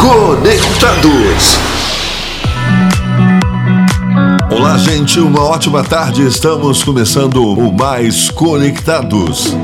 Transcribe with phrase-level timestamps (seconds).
[0.00, 1.58] Conectados.
[4.50, 6.26] Olá, gente, uma ótima tarde.
[6.26, 9.54] Estamos começando o Mais Conectados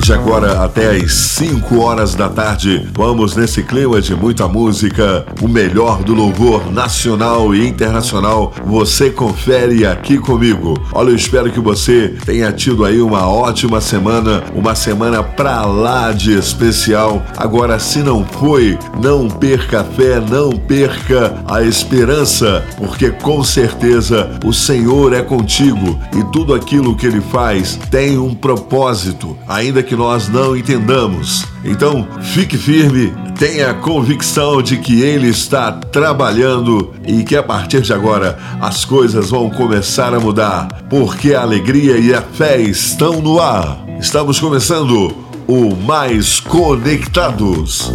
[0.00, 2.86] de agora até às 5 horas da tarde.
[2.94, 8.52] Vamos nesse clima de muita música, o melhor do louvor nacional e internacional.
[8.66, 10.74] Você confere aqui comigo.
[10.92, 16.12] Olha, eu espero que você tenha tido aí uma ótima semana, uma semana pra lá
[16.12, 17.22] de especial.
[17.36, 24.30] Agora, se não foi, não perca a fé, não perca a esperança, porque com certeza
[24.44, 29.94] o Senhor é contigo e tudo aquilo que ele faz tem um propósito, ainda que
[29.94, 31.44] que nós não entendamos.
[31.64, 37.92] Então, fique firme, tenha convicção de que Ele está trabalhando e que a partir de
[37.92, 43.40] agora as coisas vão começar a mudar, porque a alegria e a fé estão no
[43.40, 43.84] ar.
[43.98, 47.92] Estamos começando o Mais Conectados.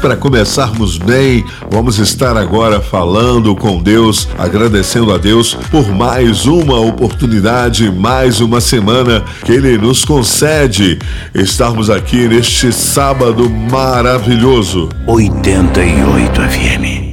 [0.00, 6.80] Para começarmos bem, vamos estar agora falando com Deus, agradecendo a Deus por mais uma
[6.80, 10.98] oportunidade, mais uma semana que Ele nos concede
[11.34, 14.88] estarmos aqui neste sábado maravilhoso.
[15.06, 17.09] 88 FM.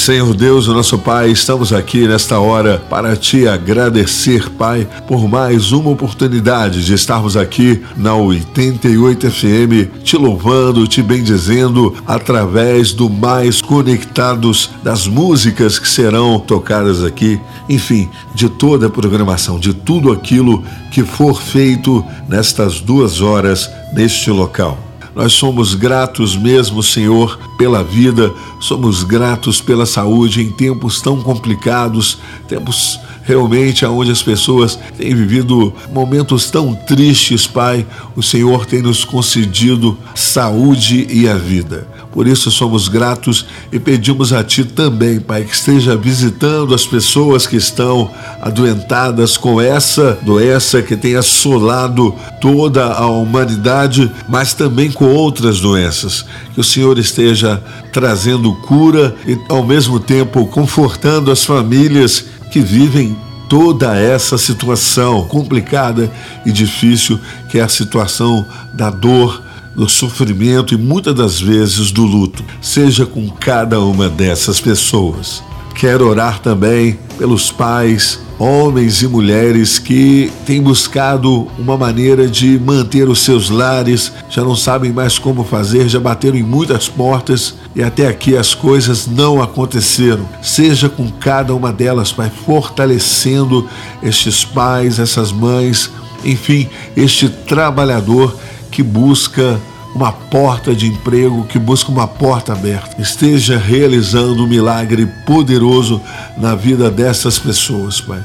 [0.00, 5.72] Senhor Deus, o nosso Pai, estamos aqui nesta hora para te agradecer, Pai, por mais
[5.72, 13.60] uma oportunidade de estarmos aqui na 88 FM, te louvando, te bendizendo através do mais
[13.60, 20.64] conectados das músicas que serão tocadas aqui, enfim, de toda a programação, de tudo aquilo
[20.90, 24.89] que for feito nestas duas horas neste local.
[25.14, 32.18] Nós somos gratos mesmo, Senhor, pela vida, somos gratos pela saúde em tempos tão complicados,
[32.48, 37.86] tempos realmente onde as pessoas têm vivido momentos tão tristes, Pai.
[38.16, 41.86] O Senhor tem nos concedido saúde e a vida.
[42.12, 47.46] Por isso somos gratos e pedimos a Ti também, Pai, que esteja visitando as pessoas
[47.46, 48.10] que estão
[48.40, 56.24] adoentadas com essa doença que tem assolado toda a humanidade, mas também com outras doenças.
[56.52, 57.62] Que o Senhor esteja
[57.92, 63.16] trazendo cura e, ao mesmo tempo, confortando as famílias que vivem
[63.48, 66.10] toda essa situação complicada
[66.44, 69.42] e difícil que é a situação da dor
[69.74, 75.42] do sofrimento e muitas das vezes do luto, seja com cada uma dessas pessoas.
[75.74, 83.08] Quero orar também pelos pais, homens e mulheres que têm buscado uma maneira de manter
[83.08, 87.82] os seus lares, já não sabem mais como fazer, já bateram em muitas portas e
[87.82, 90.26] até aqui as coisas não aconteceram.
[90.42, 93.68] Seja com cada uma delas, Pai, fortalecendo
[94.02, 95.90] estes pais, essas mães,
[96.24, 98.36] enfim, este trabalhador
[98.70, 99.60] que busca
[99.94, 103.00] uma porta de emprego, que busca uma porta aberta.
[103.00, 106.00] Esteja realizando um milagre poderoso
[106.36, 108.22] na vida dessas pessoas, Pai.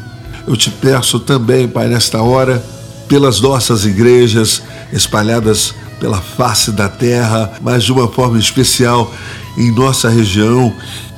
[0.47, 2.63] Eu te peço também, Pai, nesta hora,
[3.07, 4.61] pelas nossas igrejas
[4.93, 9.11] espalhadas pela face da terra, mas de uma forma especial
[9.57, 10.73] em nossa região,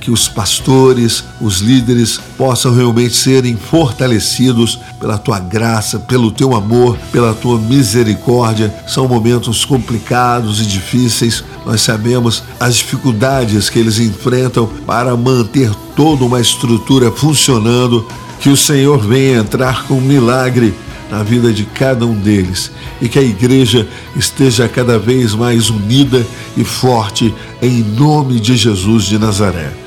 [0.07, 6.97] que os pastores, os líderes possam realmente serem fortalecidos pela tua graça, pelo teu amor,
[7.11, 8.73] pela tua misericórdia.
[8.87, 11.43] São momentos complicados e difíceis.
[11.65, 18.07] Nós sabemos as dificuldades que eles enfrentam para manter toda uma estrutura funcionando.
[18.39, 20.73] Que o Senhor venha entrar com um milagre
[21.11, 23.85] na vida de cada um deles e que a igreja
[24.15, 26.25] esteja cada vez mais unida
[26.55, 29.86] e forte em nome de Jesus de Nazaré.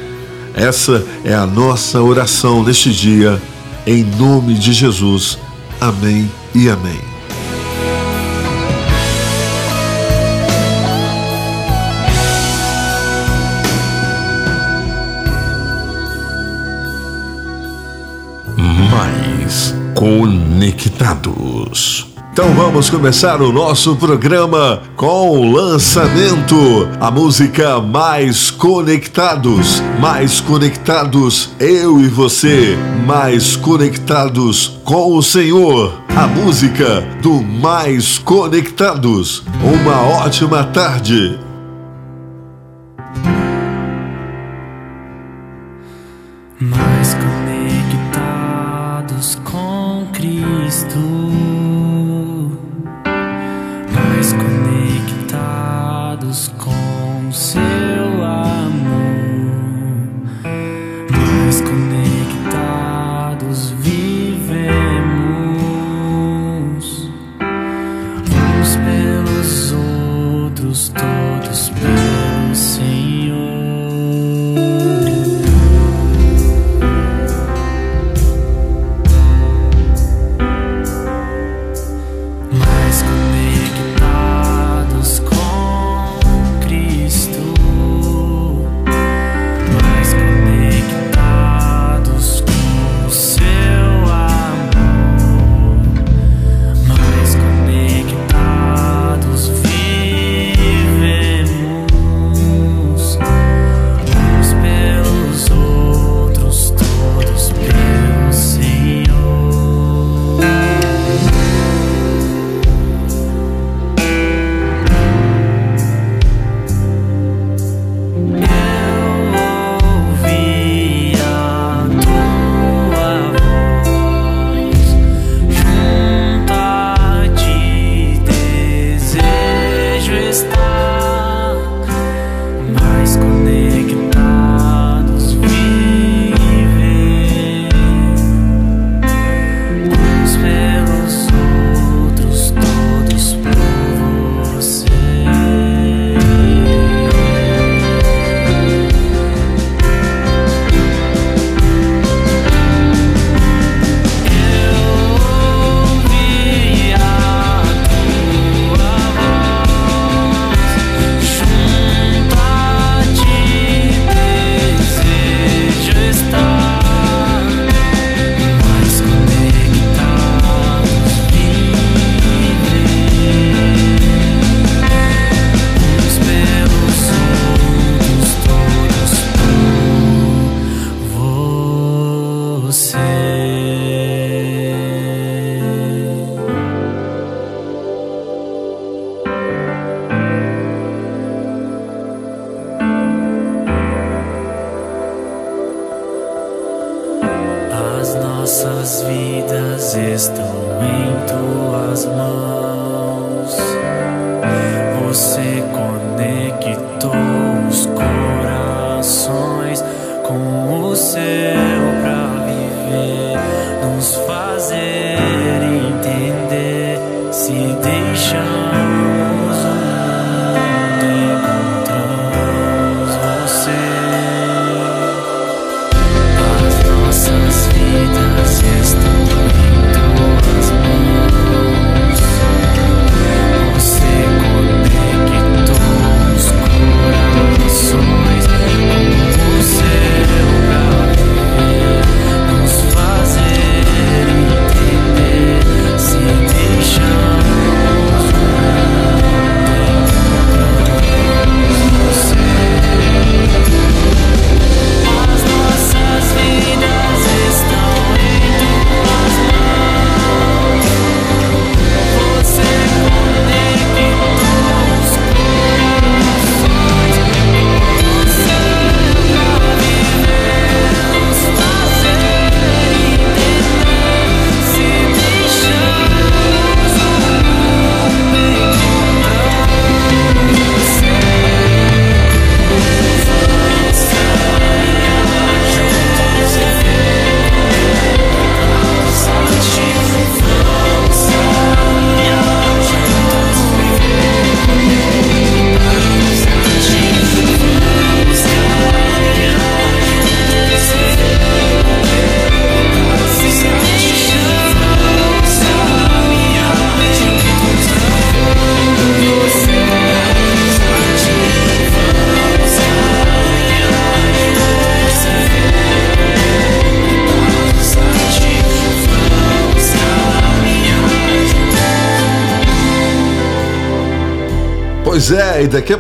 [0.55, 3.41] Essa é a nossa oração neste dia,
[3.87, 5.39] em nome de Jesus.
[5.81, 7.01] Amém e amém.
[18.91, 22.10] Mais conectados.
[22.33, 31.51] Então vamos começar o nosso programa com o lançamento, a música Mais Conectados, mais conectados
[31.59, 35.93] eu e você, mais conectados com o Senhor.
[36.17, 39.43] A música do Mais Conectados.
[39.63, 41.50] Uma ótima tarde.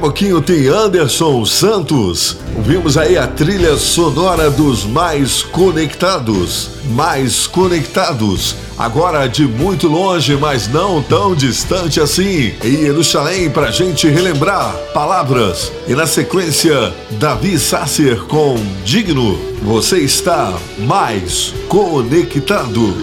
[0.00, 2.38] pouquinho tem Anderson Santos.
[2.56, 6.70] Ouvimos aí a trilha sonora dos mais conectados.
[6.86, 8.56] Mais conectados.
[8.78, 12.54] Agora de muito longe, mas não tão distante assim.
[12.64, 15.70] E Jerusalém pra gente relembrar palavras.
[15.86, 19.38] E na sequência, Davi Sasser com Digno.
[19.62, 22.96] Você está mais conectado.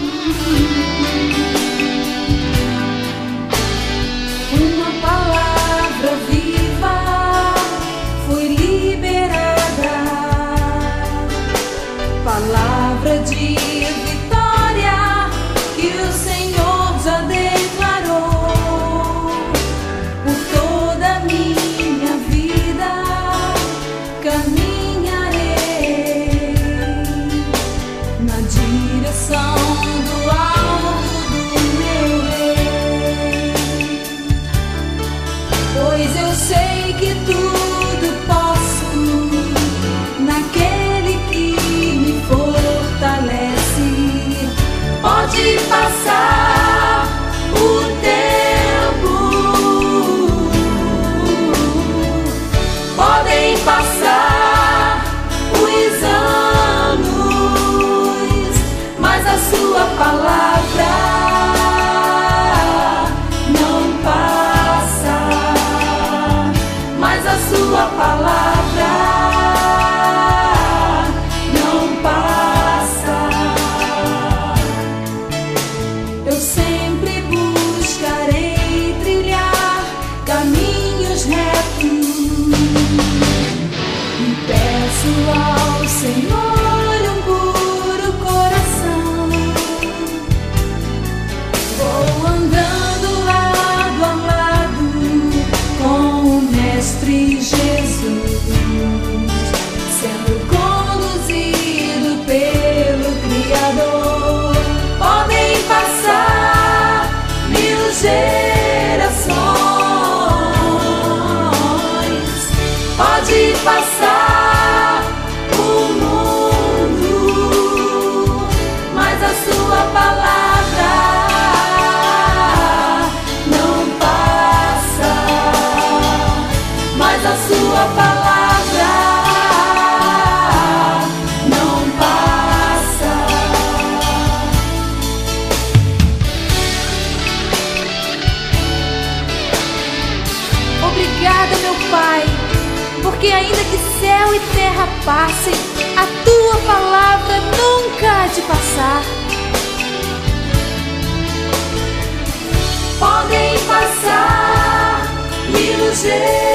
[155.98, 156.47] José.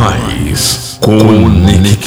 [0.00, 2.00] Mais conectados.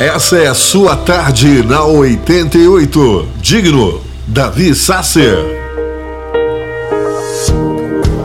[0.00, 3.26] Essa é a sua tarde na 88.
[3.40, 5.36] Digno, Davi Sasser.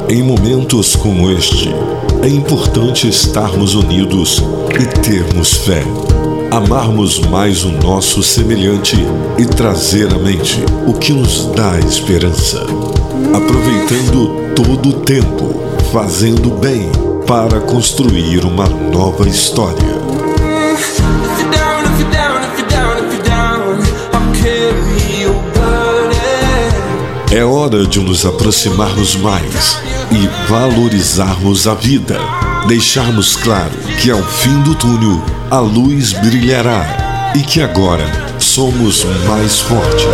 [0.07, 1.73] Em momentos como este,
[2.21, 4.43] é importante estarmos unidos
[4.79, 5.83] e termos fé.
[6.51, 8.95] Amarmos mais o nosso semelhante
[9.39, 12.63] e trazer à mente o que nos dá esperança.
[13.33, 15.55] Aproveitando todo o tempo,
[15.91, 16.87] fazendo bem
[17.25, 20.12] para construir uma nova história.
[27.35, 29.79] É hora de nos aproximarmos mais
[30.11, 32.19] e valorizarmos a vida.
[32.67, 35.19] Deixarmos claro que ao fim do túnel
[35.49, 38.05] a luz brilhará e que agora
[38.37, 40.05] somos mais fortes,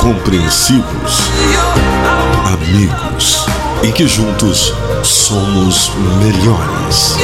[0.00, 1.20] compreensivos,
[2.46, 3.44] amigos
[3.82, 7.18] e que juntos somos melhores.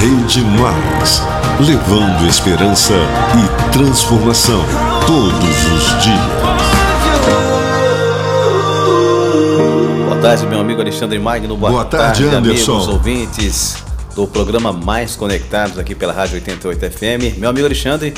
[0.00, 1.22] Rede Mais,
[1.66, 4.62] levando esperança e transformação
[5.06, 6.20] todos os dias.
[10.04, 11.56] Boa tarde, meu amigo Alexandre Magno.
[11.56, 12.72] Boa, Boa tarde, Anderson.
[12.72, 13.76] amigos ouvintes
[14.14, 17.38] do programa Mais Conectados aqui pela Rádio 88 FM.
[17.38, 18.12] Meu amigo Alexandre,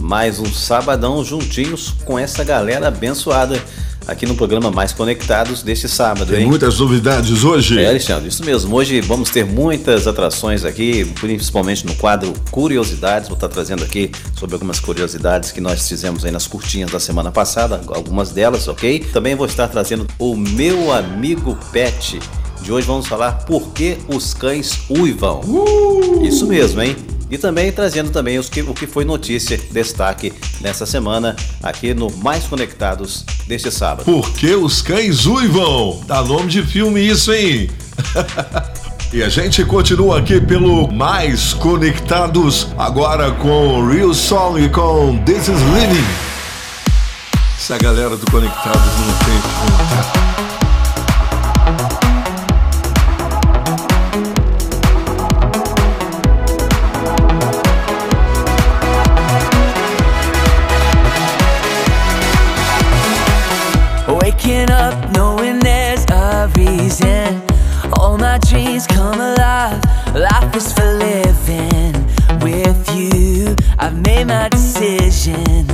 [0.00, 3.62] mais um sabadão juntinhos com essa galera abençoada
[4.06, 6.46] aqui no programa Mais Conectados deste sábado, Tem hein?
[6.46, 7.80] muitas novidades hoje.
[7.80, 8.74] É, Alexandre, isso mesmo.
[8.74, 13.28] Hoje vamos ter muitas atrações aqui, principalmente no quadro Curiosidades.
[13.28, 17.30] Vou estar trazendo aqui sobre algumas curiosidades que nós fizemos aí nas curtinhas da semana
[17.30, 19.00] passada, algumas delas, ok?
[19.12, 22.18] Também vou estar trazendo o meu amigo Pet.
[22.62, 25.40] De hoje vamos falar por que os cães uivam.
[26.22, 26.94] Isso mesmo, hein?
[27.30, 32.10] E também trazendo também os que, o que foi notícia, destaque nessa semana aqui no
[32.16, 34.04] Mais Conectados deste sábado.
[34.04, 36.02] Por que os cães uivam?
[36.06, 37.70] Dá nome de filme isso, hein?
[39.12, 45.46] e a gente continua aqui pelo Mais Conectados, agora com Real Song e com This
[45.48, 46.06] Is Living.
[47.56, 50.49] Essa galera do Conectados não tem o
[70.52, 71.94] Is for living.
[72.42, 75.64] With you, I've made my decision.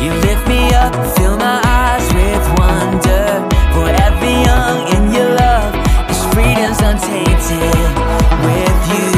[0.00, 3.48] You lift me up, fill my eyes with wonder.
[3.74, 5.72] Forever young in your love,
[6.08, 7.90] this freedom's untainted.
[8.46, 9.11] With you,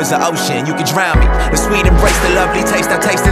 [0.00, 1.26] Is an ocean, you can drown me.
[1.52, 3.28] The sweet embrace, the lovely taste, I taste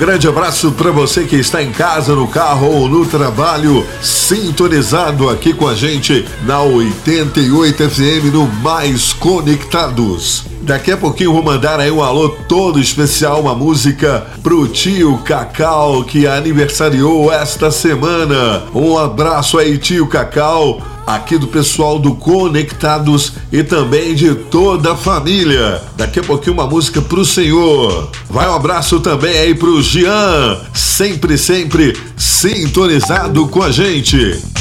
[0.00, 5.52] grande abraço para você que está em casa, no carro ou no trabalho, sintonizado aqui
[5.52, 10.46] com a gente na 88 FM no Mais Conectados.
[10.62, 16.02] Daqui a pouquinho vou mandar aí um alô todo especial, uma música pro tio Cacau
[16.02, 18.62] que aniversariou esta semana.
[18.74, 20.80] Um abraço aí, tio Cacau,
[21.14, 25.82] aqui do pessoal do Conectados e também de toda a família.
[25.96, 28.10] Daqui a pouquinho uma música pro senhor.
[28.28, 34.59] Vai um abraço também aí pro Jean, sempre, sempre sintonizado com a gente.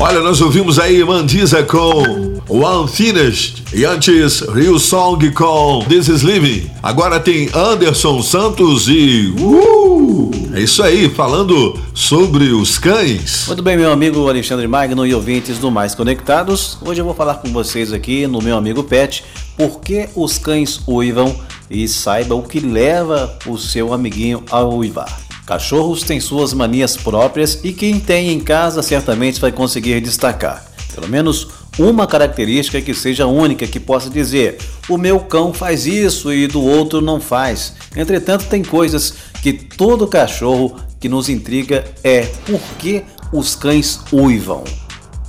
[0.00, 2.02] Olha, nós ouvimos aí Mandiza com
[2.48, 6.68] One Finished e antes Rio Song com This Is Living.
[6.82, 13.44] Agora tem Anderson Santos e uh, é isso aí, falando sobre os cães.
[13.46, 16.76] Muito bem, meu amigo Alexandre Magno e ouvintes do Mais Conectados.
[16.84, 19.24] Hoje eu vou falar com vocês aqui no meu amigo Pet
[19.56, 21.34] por que os cães uivam
[21.70, 25.23] e saiba o que leva o seu amiguinho a uivar.
[25.46, 30.64] Cachorros têm suas manias próprias e quem tem em casa certamente vai conseguir destacar.
[30.94, 36.32] Pelo menos uma característica que seja única, que possa dizer: o meu cão faz isso
[36.32, 37.74] e do outro não faz.
[37.94, 43.02] Entretanto, tem coisas que todo cachorro que nos intriga é por que
[43.32, 44.64] os cães uivam.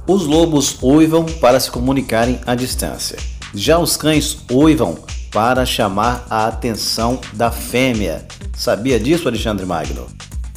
[0.07, 3.17] Os lobos uivam para se comunicarem à distância.
[3.53, 4.99] Já os cães uivam
[5.35, 8.25] para chamar a atenção da fêmea.
[8.55, 10.07] Sabia disso, Alexandre Magno?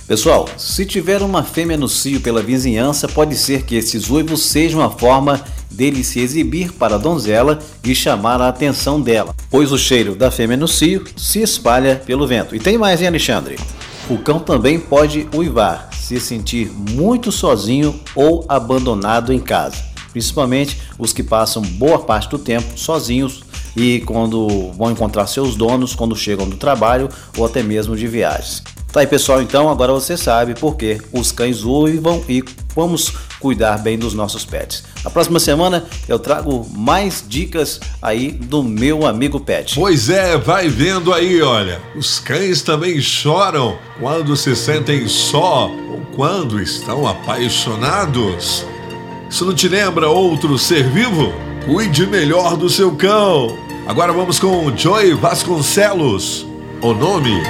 [0.07, 4.79] Pessoal, se tiver uma fêmea no cio pela vizinhança, pode ser que esses uivos sejam
[4.79, 9.77] uma forma dele se exibir para a donzela e chamar a atenção dela, pois o
[9.77, 12.55] cheiro da fêmea no cio se espalha pelo vento.
[12.55, 13.59] E tem mais, hein, Alexandre?
[14.09, 21.13] O cão também pode uivar se sentir muito sozinho ou abandonado em casa, principalmente os
[21.13, 23.48] que passam boa parte do tempo sozinhos
[23.79, 28.63] e quando vão encontrar seus donos quando chegam do trabalho ou até mesmo de viagens.
[28.93, 32.43] Tá aí pessoal, então agora você sabe por que os cães uivam e
[32.75, 34.83] vamos cuidar bem dos nossos pets.
[35.05, 39.75] Na próxima semana eu trago mais dicas aí do meu amigo pet.
[39.77, 41.81] Pois é, vai vendo aí, olha.
[41.95, 48.67] Os cães também choram quando se sentem só ou quando estão apaixonados.
[49.31, 51.33] Se não te lembra outro ser vivo,
[51.67, 53.68] cuide melhor do seu cão.
[53.89, 56.47] Agora vamos com Joy Vasconcelos.
[56.83, 57.43] O nome?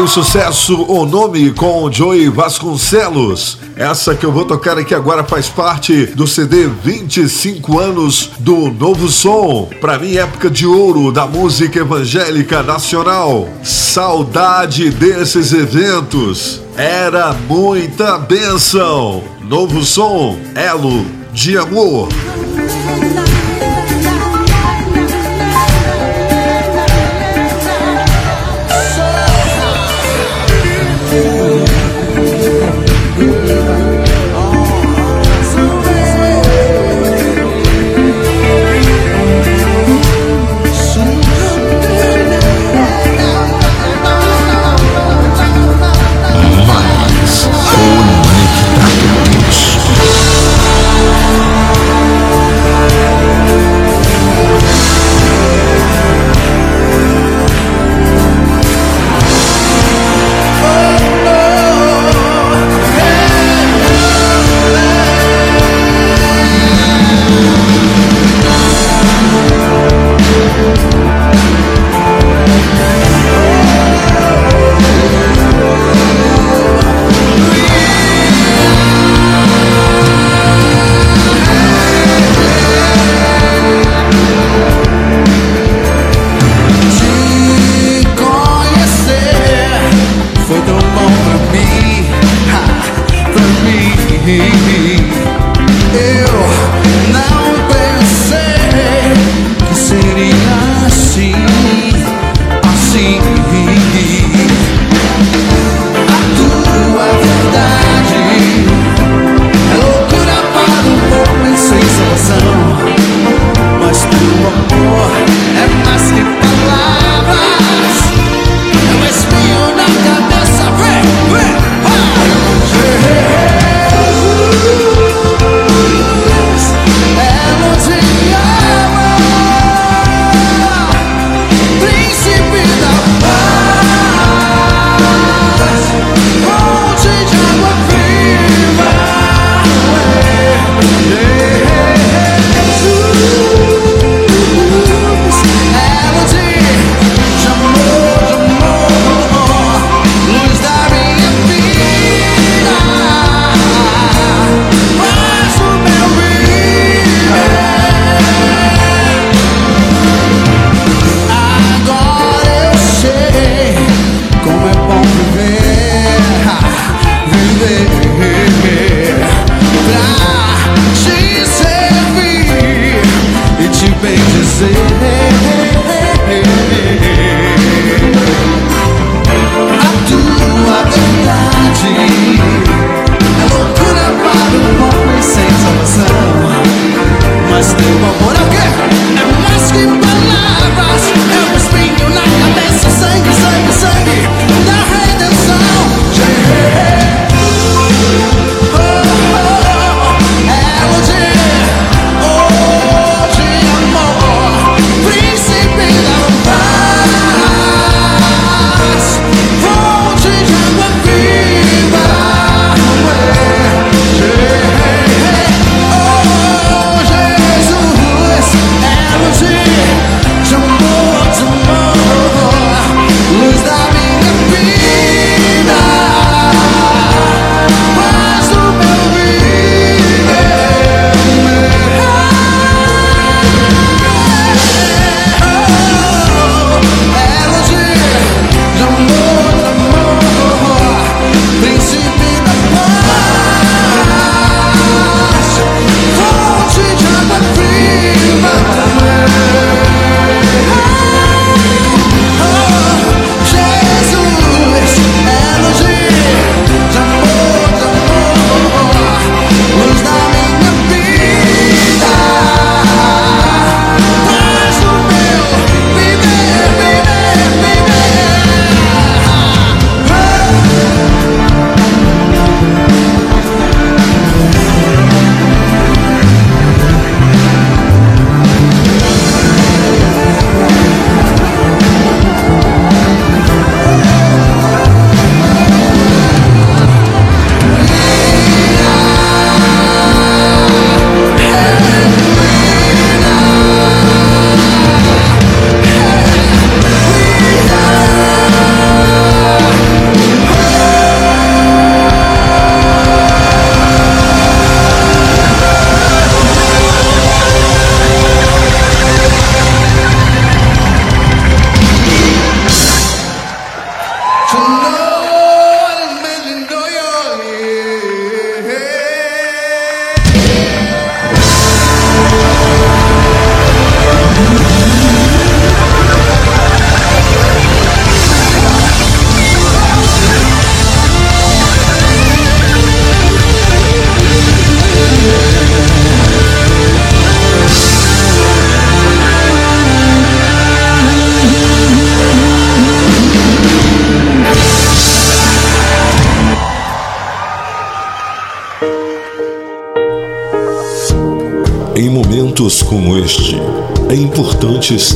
[0.00, 3.58] O sucesso O Nome com o Joey Vasconcelos.
[3.76, 9.08] Essa que eu vou tocar aqui agora faz parte do CD 25 anos do Novo
[9.08, 9.68] Som.
[9.80, 13.48] Pra mim, época de ouro da música evangélica nacional.
[13.62, 16.62] Saudade desses eventos.
[16.76, 19.22] Era muita bênção.
[19.42, 22.08] Novo Som, elo de amor.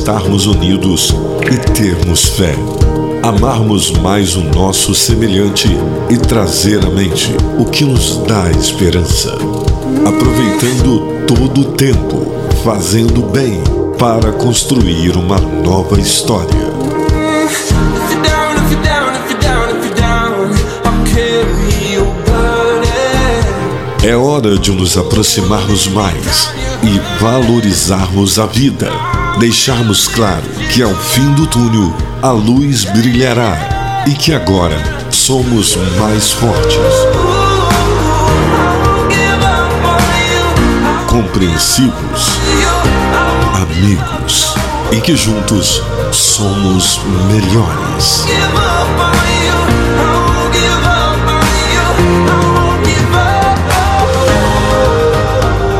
[0.05, 1.15] Estarmos unidos
[1.51, 2.53] e termos fé.
[3.23, 5.67] Amarmos mais o nosso semelhante
[6.11, 9.35] e trazer à mente o que nos dá esperança.
[10.05, 12.31] Aproveitando todo o tempo,
[12.63, 13.59] fazendo bem
[13.97, 16.75] para construir uma nova história.
[24.03, 26.51] É hora de nos aproximarmos mais
[26.83, 29.14] e valorizarmos a vida.
[29.37, 34.77] Deixarmos claro que ao fim do túnel a luz brilhará e que agora
[35.11, 36.77] somos mais fortes,
[41.07, 42.39] compreensivos,
[43.55, 44.55] amigos
[44.91, 45.83] e que juntos
[46.13, 48.25] somos melhores.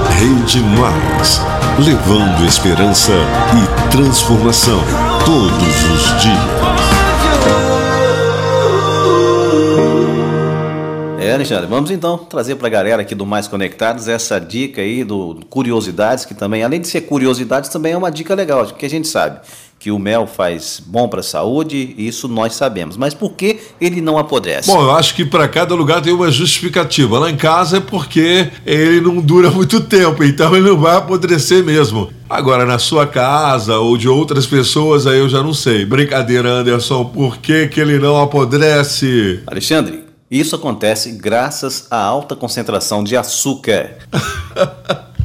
[0.09, 1.44] Rede Mais,
[1.77, 4.79] levando esperança e transformação
[5.25, 6.85] todos os dias.
[11.19, 15.03] É, Alexandre, vamos então trazer para a galera aqui do Mais Conectados essa dica aí
[15.03, 18.89] do Curiosidades, que também, além de ser curiosidades, também é uma dica legal, porque a
[18.89, 19.41] gente sabe
[19.79, 22.97] que o mel faz bom para a saúde, isso nós sabemos.
[22.97, 24.67] Mas por que ele não apodrece?
[24.67, 27.19] Bom, eu acho que para cada lugar tem uma justificativa.
[27.19, 31.63] Lá em casa é porque ele não dura muito tempo, então ele não vai apodrecer
[31.63, 32.09] mesmo.
[32.27, 35.85] Agora, na sua casa ou de outras pessoas, aí eu já não sei.
[35.85, 39.41] Brincadeira, Anderson, por que, que ele não apodrece?
[39.45, 43.97] Alexandre, isso acontece graças à alta concentração de açúcar.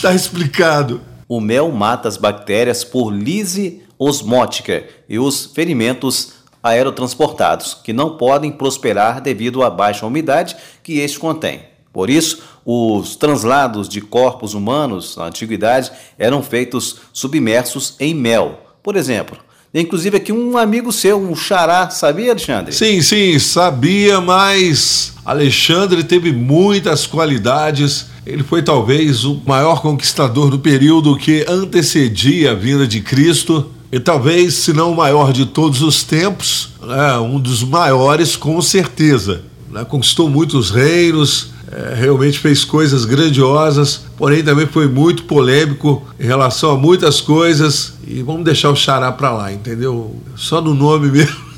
[0.00, 1.02] Tá explicado.
[1.30, 8.50] O mel mata as bactérias por lise osmótica e os ferimentos aerotransportados, que não podem
[8.50, 11.62] prosperar devido à baixa umidade que este contém.
[11.92, 18.58] Por isso, os translados de corpos humanos na antiguidade eram feitos submersos em mel.
[18.82, 19.38] Por exemplo,
[19.72, 22.72] inclusive aqui um amigo seu, um xará, sabia, Alexandre?
[22.72, 28.09] Sim, sim, sabia, mas Alexandre teve muitas qualidades.
[28.26, 33.70] Ele foi talvez o maior conquistador do período que antecedia a vinda de Cristo.
[33.90, 38.60] E talvez, se não o maior de todos os tempos, né, um dos maiores com
[38.62, 39.42] certeza.
[39.70, 46.26] né, conquistou muitos reinos, é, realmente fez coisas grandiosas, porém também foi muito polêmico em
[46.26, 47.94] relação a muitas coisas.
[48.06, 50.16] E vamos deixar o xará pra lá, entendeu?
[50.36, 51.49] Só no nome mesmo.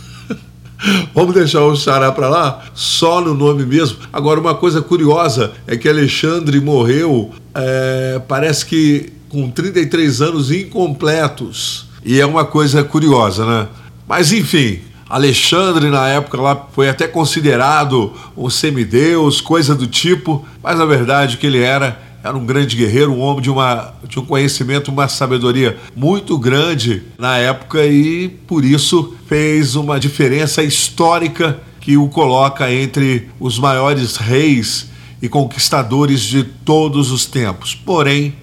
[1.15, 2.65] Vamos deixar o xará para lá?
[2.75, 3.99] Só no nome mesmo.
[4.13, 11.87] Agora, uma coisa curiosa é que Alexandre morreu, é, parece que com 33 anos incompletos.
[12.05, 13.69] E é uma coisa curiosa, né?
[14.07, 20.81] Mas enfim, Alexandre na época lá foi até considerado um semideus, coisa do tipo, mas
[20.81, 24.19] a verdade é que ele era era um grande guerreiro, um homem de, uma, de
[24.19, 31.61] um conhecimento, uma sabedoria muito grande na época e por isso fez uma diferença histórica
[31.81, 34.89] que o coloca entre os maiores reis
[35.21, 37.75] e conquistadores de todos os tempos.
[37.75, 38.35] Porém,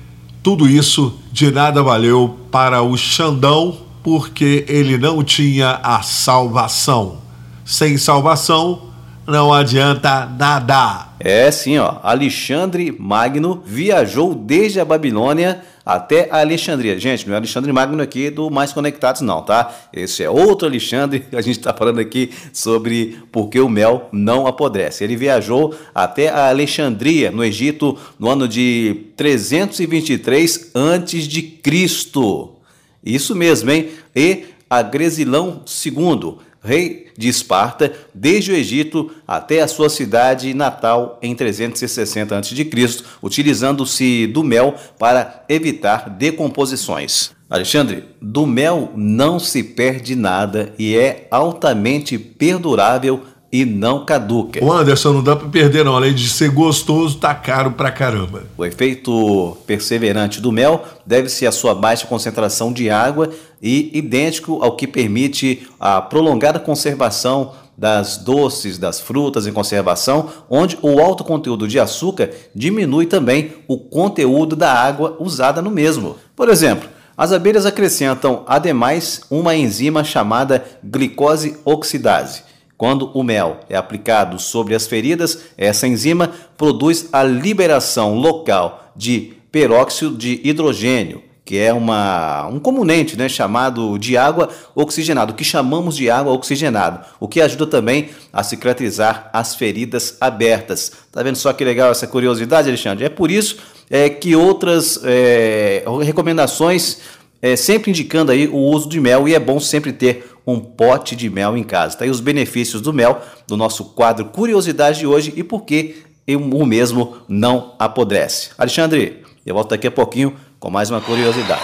[0.44, 7.20] tudo isso de nada valeu para o Xandão, porque ele não tinha a salvação.
[7.66, 8.90] Sem salvação,
[9.28, 11.09] não adianta nada.
[11.20, 11.98] É sim, ó.
[12.02, 16.98] Alexandre Magno viajou desde a Babilônia até Alexandria.
[16.98, 19.74] Gente, não é Alexandre Magno aqui do Mais Conectados, não, tá?
[19.92, 21.26] Esse é outro Alexandre.
[21.34, 25.04] A gente está falando aqui sobre por que o mel não apodrece.
[25.04, 32.56] Ele viajou até a Alexandria, no Egito, no ano de 323 antes de Cristo.
[33.04, 33.90] Isso mesmo, hein?
[34.16, 41.36] E Agresilão II rei de Esparta, desde o Egito até a sua cidade natal em
[41.36, 47.32] 360 a.C., utilizando-se do mel para evitar decomposições.
[47.50, 54.64] Alexandre, do mel não se perde nada e é altamente perdurável e não caduca.
[54.64, 58.44] O Anderson não dá para perder não, além de ser gostoso, tá caro pra caramba.
[58.56, 63.32] O efeito perseverante do mel deve-se à sua baixa concentração de água
[63.62, 70.78] e idêntico ao que permite a prolongada conservação das doces, das frutas em conservação, onde
[70.82, 76.18] o alto conteúdo de açúcar diminui também o conteúdo da água usada no mesmo.
[76.36, 82.44] Por exemplo, as abelhas acrescentam, ademais, uma enzima chamada glicose oxidase.
[82.78, 89.34] Quando o mel é aplicado sobre as feridas, essa enzima produz a liberação local de
[89.52, 95.44] peróxido de hidrogênio, que é uma, um comunente né, chamado de água oxigenada, o que
[95.44, 100.92] chamamos de água oxigenada, o que ajuda também a cicatrizar as feridas abertas.
[101.12, 103.04] Tá vendo só que legal essa curiosidade, Alexandre?
[103.04, 103.58] É por isso
[103.90, 107.00] é, que outras é, recomendações,
[107.42, 111.16] é, sempre indicando aí o uso de mel e é bom sempre ter um pote
[111.16, 111.98] de mel em casa.
[111.98, 115.96] Tá aí os benefícios do mel do nosso quadro Curiosidade de hoje e por que
[116.28, 118.52] o mesmo não apodrece.
[118.56, 121.62] Alexandre, eu volto daqui a pouquinho com mais uma curiosidade.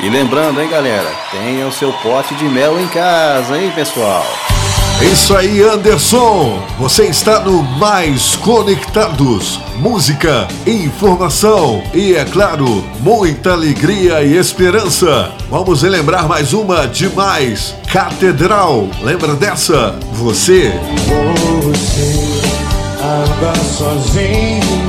[0.00, 4.24] E lembrando, hein, galera, tenha o seu pote de mel em casa, hein, pessoal?
[5.02, 6.60] Isso aí, Anderson.
[6.78, 9.60] Você está no Mais Conectados.
[9.76, 15.32] Música, informação e, é claro, muita alegria e esperança.
[15.48, 17.74] Vamos relembrar mais uma demais.
[17.92, 18.88] Catedral.
[19.02, 19.92] Lembra dessa?
[20.12, 20.72] Você.
[21.62, 22.38] Você
[23.00, 24.87] anda sozinho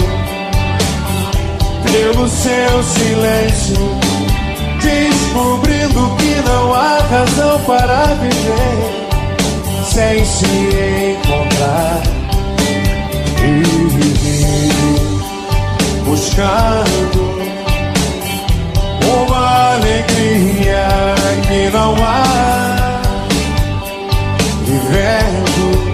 [1.92, 4.00] pelo seu silêncio,
[4.82, 9.00] descobrindo que não há razão para viver
[9.86, 10.46] sem se
[11.16, 12.02] encontrar
[13.44, 14.50] e viver
[16.06, 17.40] buscando
[19.04, 20.88] uma alegria
[21.48, 23.02] que não há
[24.66, 25.90] vivendo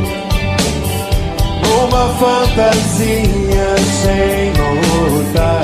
[1.83, 5.54] uma fantasia sem notar.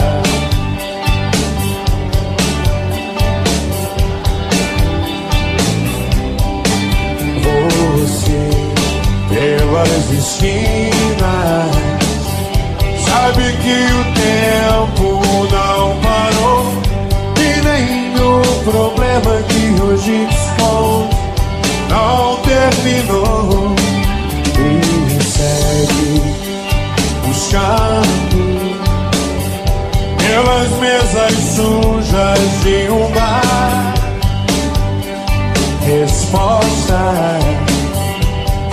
[9.72, 11.72] Pelas esquinas,
[13.06, 16.62] sabe que o tempo não parou
[17.38, 21.16] e nenhum problema que hoje esconde
[21.90, 23.76] não terminou.
[24.60, 26.22] E segue
[27.26, 28.40] buscando
[30.18, 33.94] pelas mesas sujas de um bar.
[35.86, 37.02] Resposta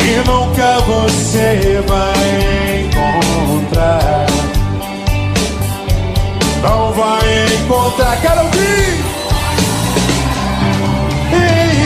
[0.08, 4.26] que nunca você vai encontrar.
[6.62, 9.04] Não vai encontrar, quero ouvir.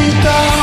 [0.08, 0.62] Então.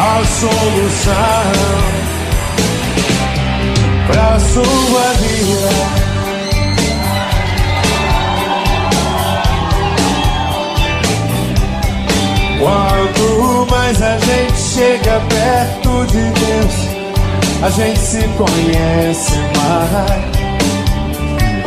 [0.00, 1.12] a solução
[4.06, 5.97] pra sua vida.
[12.58, 16.74] Quanto mais a gente chega perto de Deus,
[17.62, 20.38] a gente se conhece mais.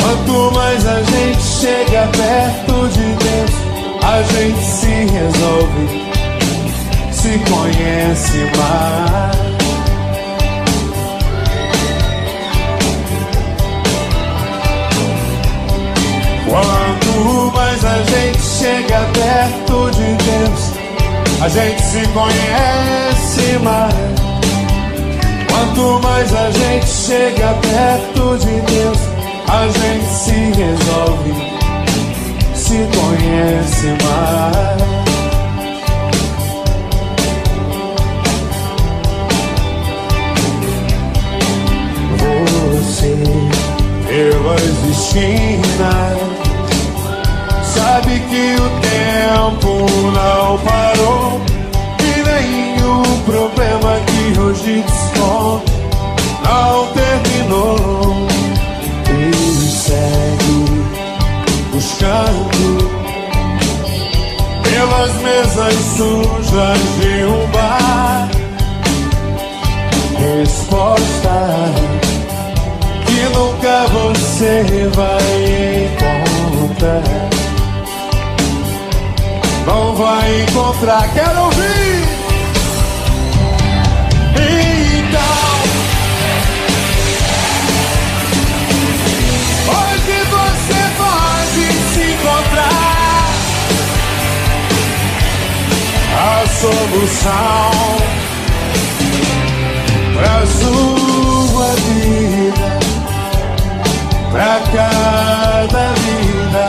[0.02, 3.52] Quanto mais a gente chega perto de Deus,
[4.04, 6.12] a gente se resolve
[7.22, 9.52] se conhece mais.
[16.50, 20.71] Quanto mais a gente chega perto de Deus,
[21.42, 23.94] a gente se conhece mais.
[25.50, 29.00] Quanto mais a gente chega perto de Deus,
[29.48, 30.32] a gente se
[30.62, 31.34] resolve,
[32.54, 34.92] se conhece mais.
[42.92, 43.16] você
[44.08, 45.51] pelas esquinas.
[66.52, 68.30] Sujas de um bar
[70.18, 71.76] respostas
[73.06, 77.04] que nunca você vai encontrar.
[79.66, 82.21] Não vai encontrar, quero ouvir.
[96.62, 97.72] Solução
[100.14, 102.82] pra sua vida
[104.32, 106.66] pra cada vida.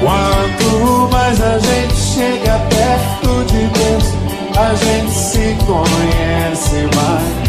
[0.00, 4.04] Quanto mais a gente chega perto de Deus,
[4.58, 7.42] a gente se conhece mais.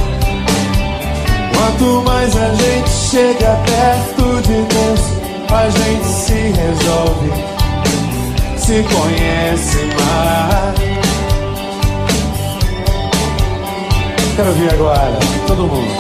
[1.56, 5.02] Quanto mais a gente chega perto de Deus,
[5.52, 7.53] a gente se resolve,
[8.64, 10.80] se conhece mais.
[14.38, 15.92] Quero ouvir agora, todo mundo.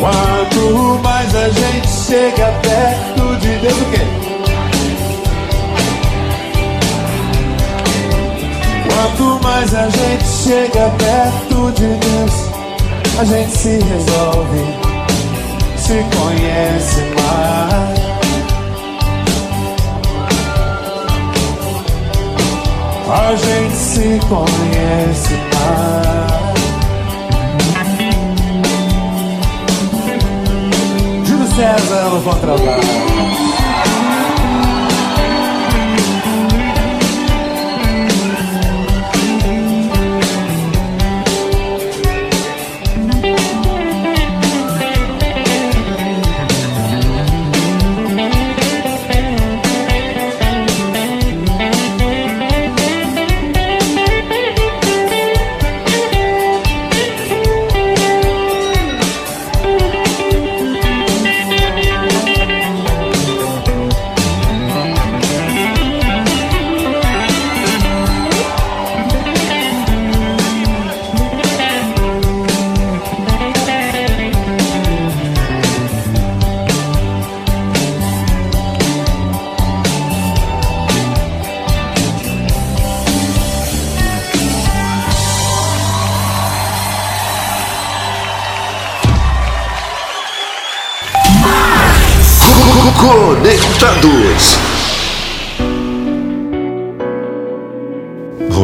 [0.00, 4.00] Quanto mais a gente chega perto de Deus, o quê?
[8.88, 12.32] Quanto mais a gente chega perto de Deus,
[13.18, 14.64] a gente se resolve,
[15.76, 17.09] se conhece
[23.12, 26.30] A gente se conhece mais.
[31.28, 33.49] Júlio César no contrabaixo.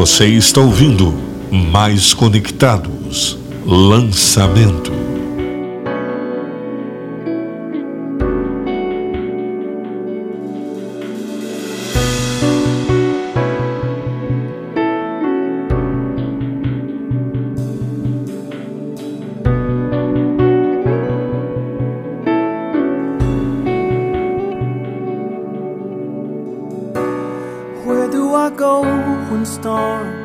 [0.07, 1.13] Você está ouvindo
[1.51, 3.37] Mais Conectados.
[3.67, 4.96] Lançamento.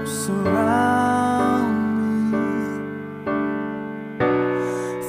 [0.05, 1.75] Surround
[2.31, 2.49] me?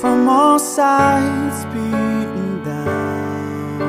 [0.01, 3.81] From all sides beaten down.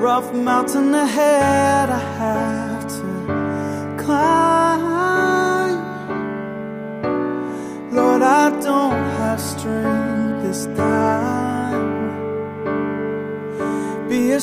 [0.00, 3.08] Rough mountain ahead, I have to
[4.02, 5.78] climb.
[7.90, 11.24] Lord, I don't have strength this time
[14.14, 14.40] be a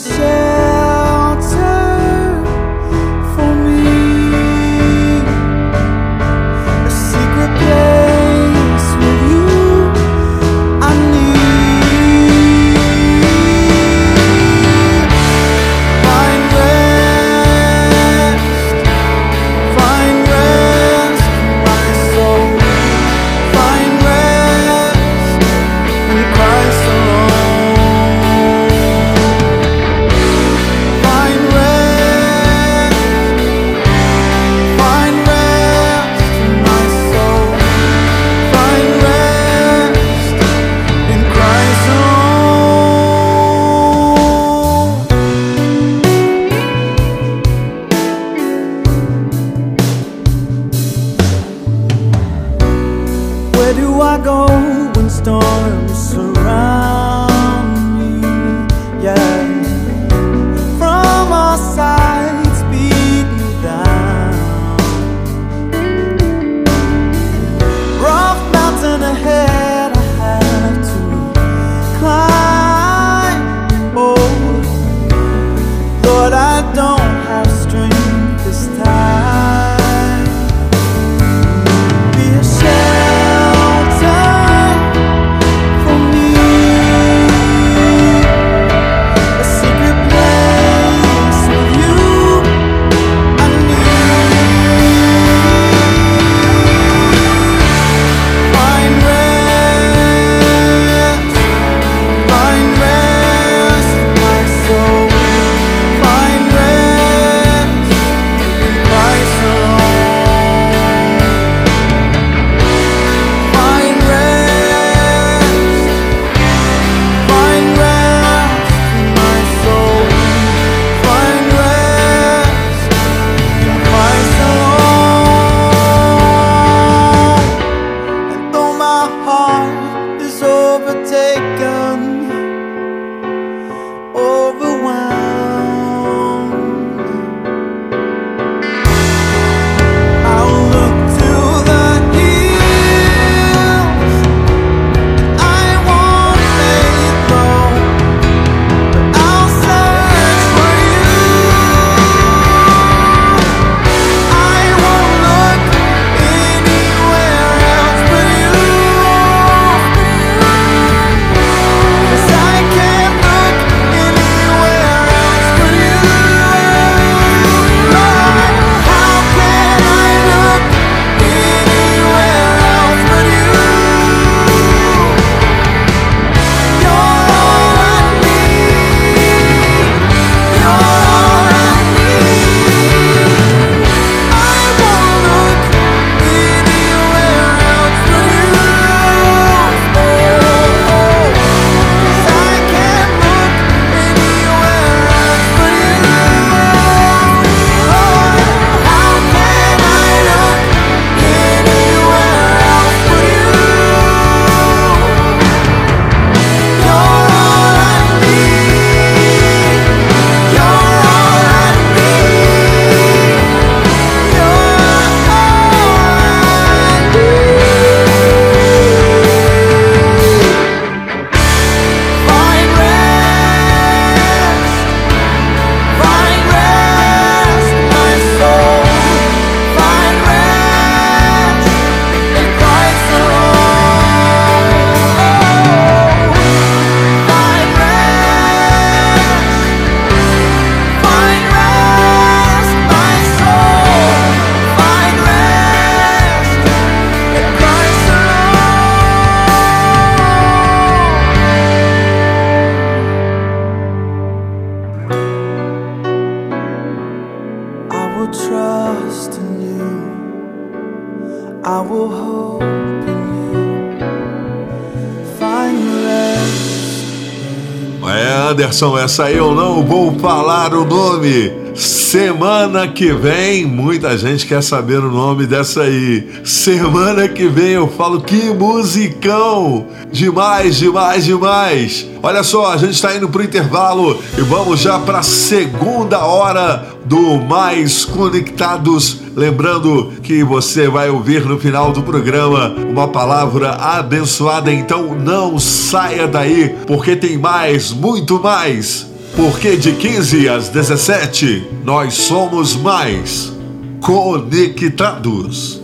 [268.72, 271.52] Anderson, essa aí eu não vou falar o nome.
[271.76, 276.26] Semana que vem, muita gente quer saber o nome dessa aí.
[276.46, 279.88] Semana que vem eu falo que musicão!
[280.10, 282.08] Demais, demais, demais!
[282.24, 286.88] Olha só, a gente está indo pro intervalo e vamos já para a segunda hora
[287.04, 289.21] do Mais Conectados.
[289.36, 296.28] Lembrando que você vai ouvir no final do programa uma palavra abençoada, então não saia
[296.28, 299.08] daí, porque tem mais, muito mais.
[299.36, 303.54] Porque de 15 às 17 nós somos mais
[304.02, 305.82] conectados.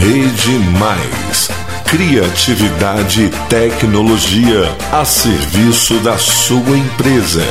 [0.00, 1.59] Rede Mais.
[1.90, 7.44] Criatividade e tecnologia a serviço da sua empresa,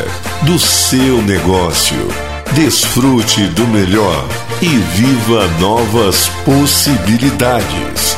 [0.43, 2.07] do seu negócio.
[2.53, 4.25] Desfrute do melhor
[4.61, 8.15] e viva novas possibilidades.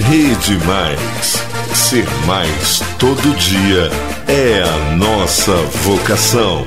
[0.00, 1.44] Rede Mais.
[1.74, 3.90] Ser mais todo dia
[4.26, 5.52] é a nossa
[5.84, 6.66] vocação.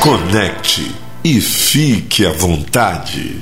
[0.00, 0.90] Conecte
[1.22, 3.36] e fique à vontade.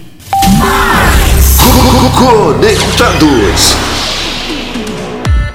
[2.18, 3.76] Conectados.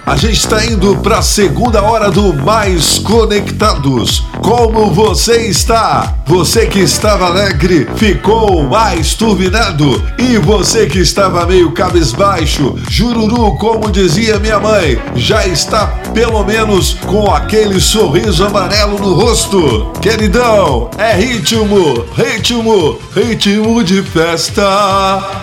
[0.06, 4.24] A gente está indo para a segunda hora do Mais Conectados.
[4.42, 6.16] Como você está?
[6.26, 13.92] Você que estava alegre ficou mais turbinado e você que estava meio cabisbaixo, jururu, como
[13.92, 19.92] dizia minha mãe, já está pelo menos com aquele sorriso amarelo no rosto.
[20.02, 24.62] Queridão, é ritmo, ritmo, ritmo de festa.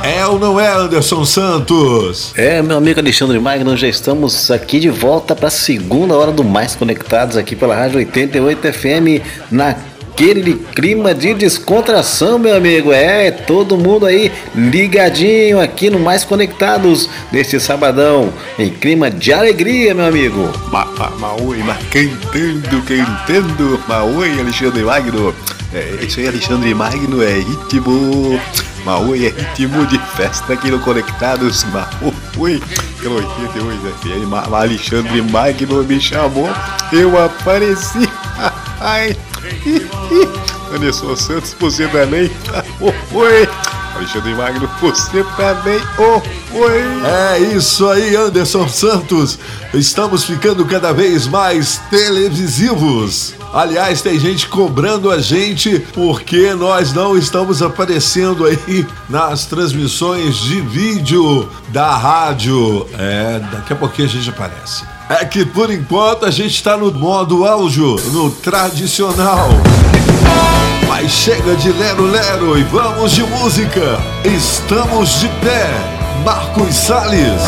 [0.02, 2.32] É ou não é, Anderson Santos?
[2.36, 6.44] É, meu amigo Alexandre Magno, já estamos aqui de volta para a segunda hora do
[6.44, 9.50] Mais Conectados aqui pela Rádio 88 FM
[10.20, 12.92] naquele clima de descontração, meu amigo.
[12.92, 19.94] É, todo mundo aí ligadinho aqui no Mais Conectados neste sabadão, em clima de alegria,
[19.94, 20.50] meu amigo.
[20.70, 21.10] Ma, ma,
[21.64, 23.80] mas cantando, cantando.
[23.88, 25.34] Maui, Alexandre Magno.
[25.72, 28.38] É isso aí, Alexandre Magno, é ritmo.
[28.84, 31.64] Maui é ritmo de festa aqui no Conectados.
[31.64, 32.60] Maui,
[33.00, 34.26] pelo 88 FM.
[34.28, 36.50] Ma, Ma- Alexandre Magno me chamou,
[36.92, 38.06] eu apareci.
[38.82, 39.16] Ai.
[40.74, 42.30] Anderson Santos, você também.
[43.12, 43.48] Oi,
[43.94, 45.80] Alexandre Magno, você também.
[45.98, 46.82] Oh, oi.
[47.04, 49.38] É isso aí, Anderson Santos.
[49.74, 53.34] Estamos ficando cada vez mais televisivos.
[53.52, 60.60] Aliás, tem gente cobrando a gente porque nós não estamos aparecendo aí nas transmissões de
[60.60, 62.86] vídeo da rádio.
[62.96, 64.84] É, daqui a pouquinho a gente aparece.
[65.12, 69.48] É que por enquanto a gente está no modo áudio, no tradicional.
[70.86, 73.98] Mas chega de lero-lero e vamos de música.
[74.24, 75.68] Estamos de pé.
[76.24, 77.42] Marcos Salles.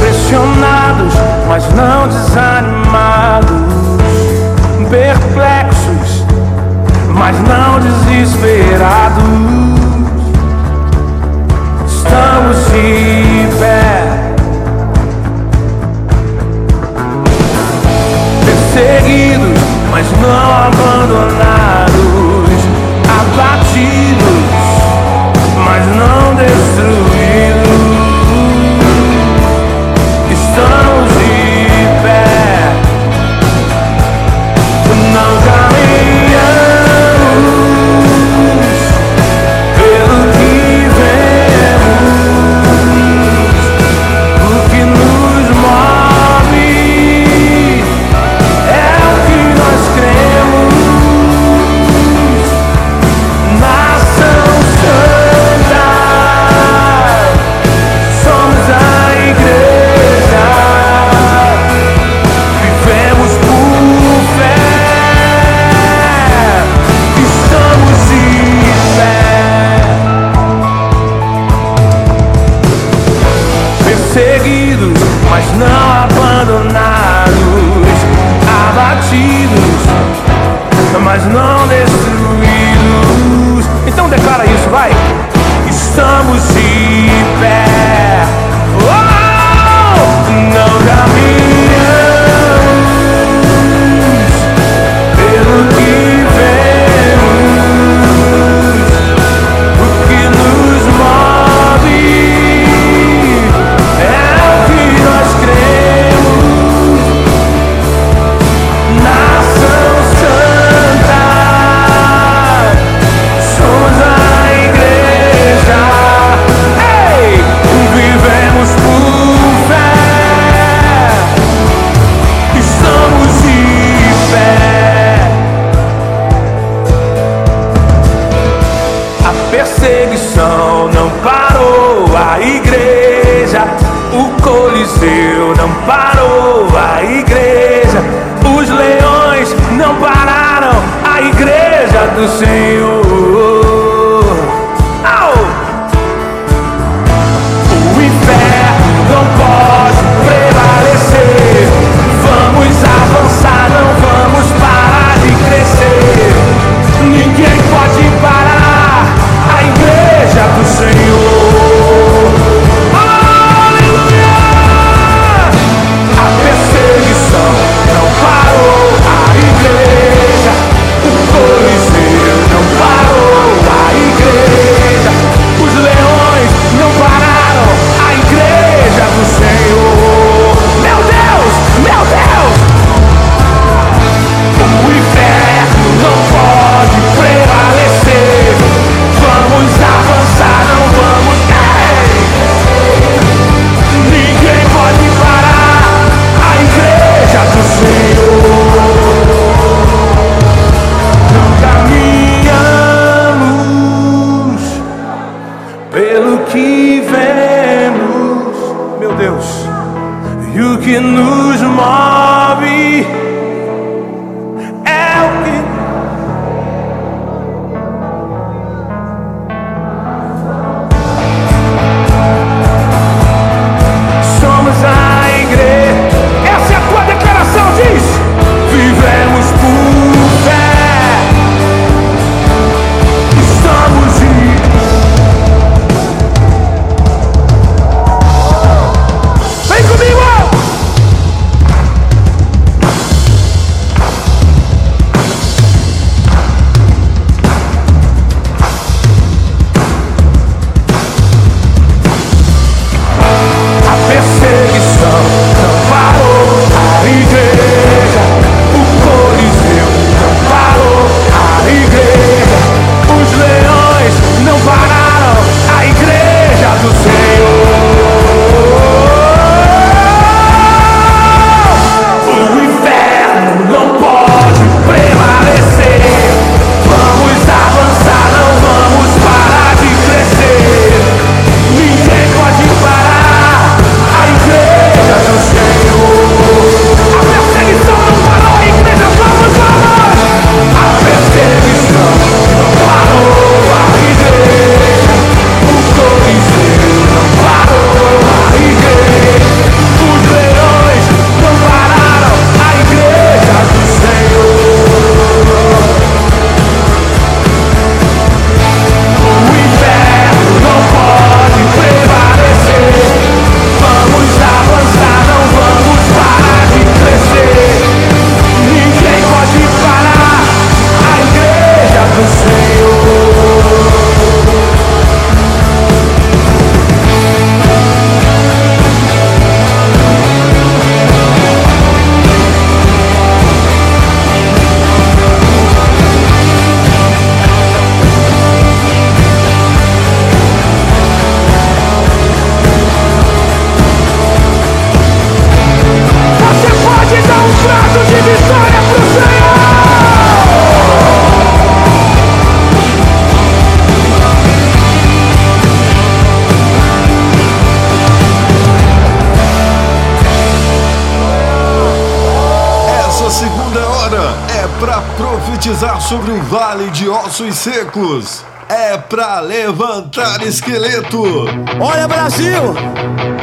[0.00, 1.14] Pressionados,
[1.46, 3.68] mas não desanimados.
[4.90, 5.57] Perplexos,
[7.18, 9.24] mas não desesperados.
[11.86, 14.34] Estamos de pé.
[18.44, 19.60] Perseguidos,
[19.90, 21.98] mas não abandonados.
[23.20, 24.44] Abatidos,
[25.64, 27.07] mas não destruídos.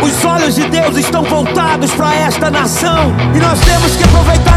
[0.02, 3.14] Os olhos de Deus estão voltados para esta nação.
[3.34, 4.55] E nós temos que aproveitar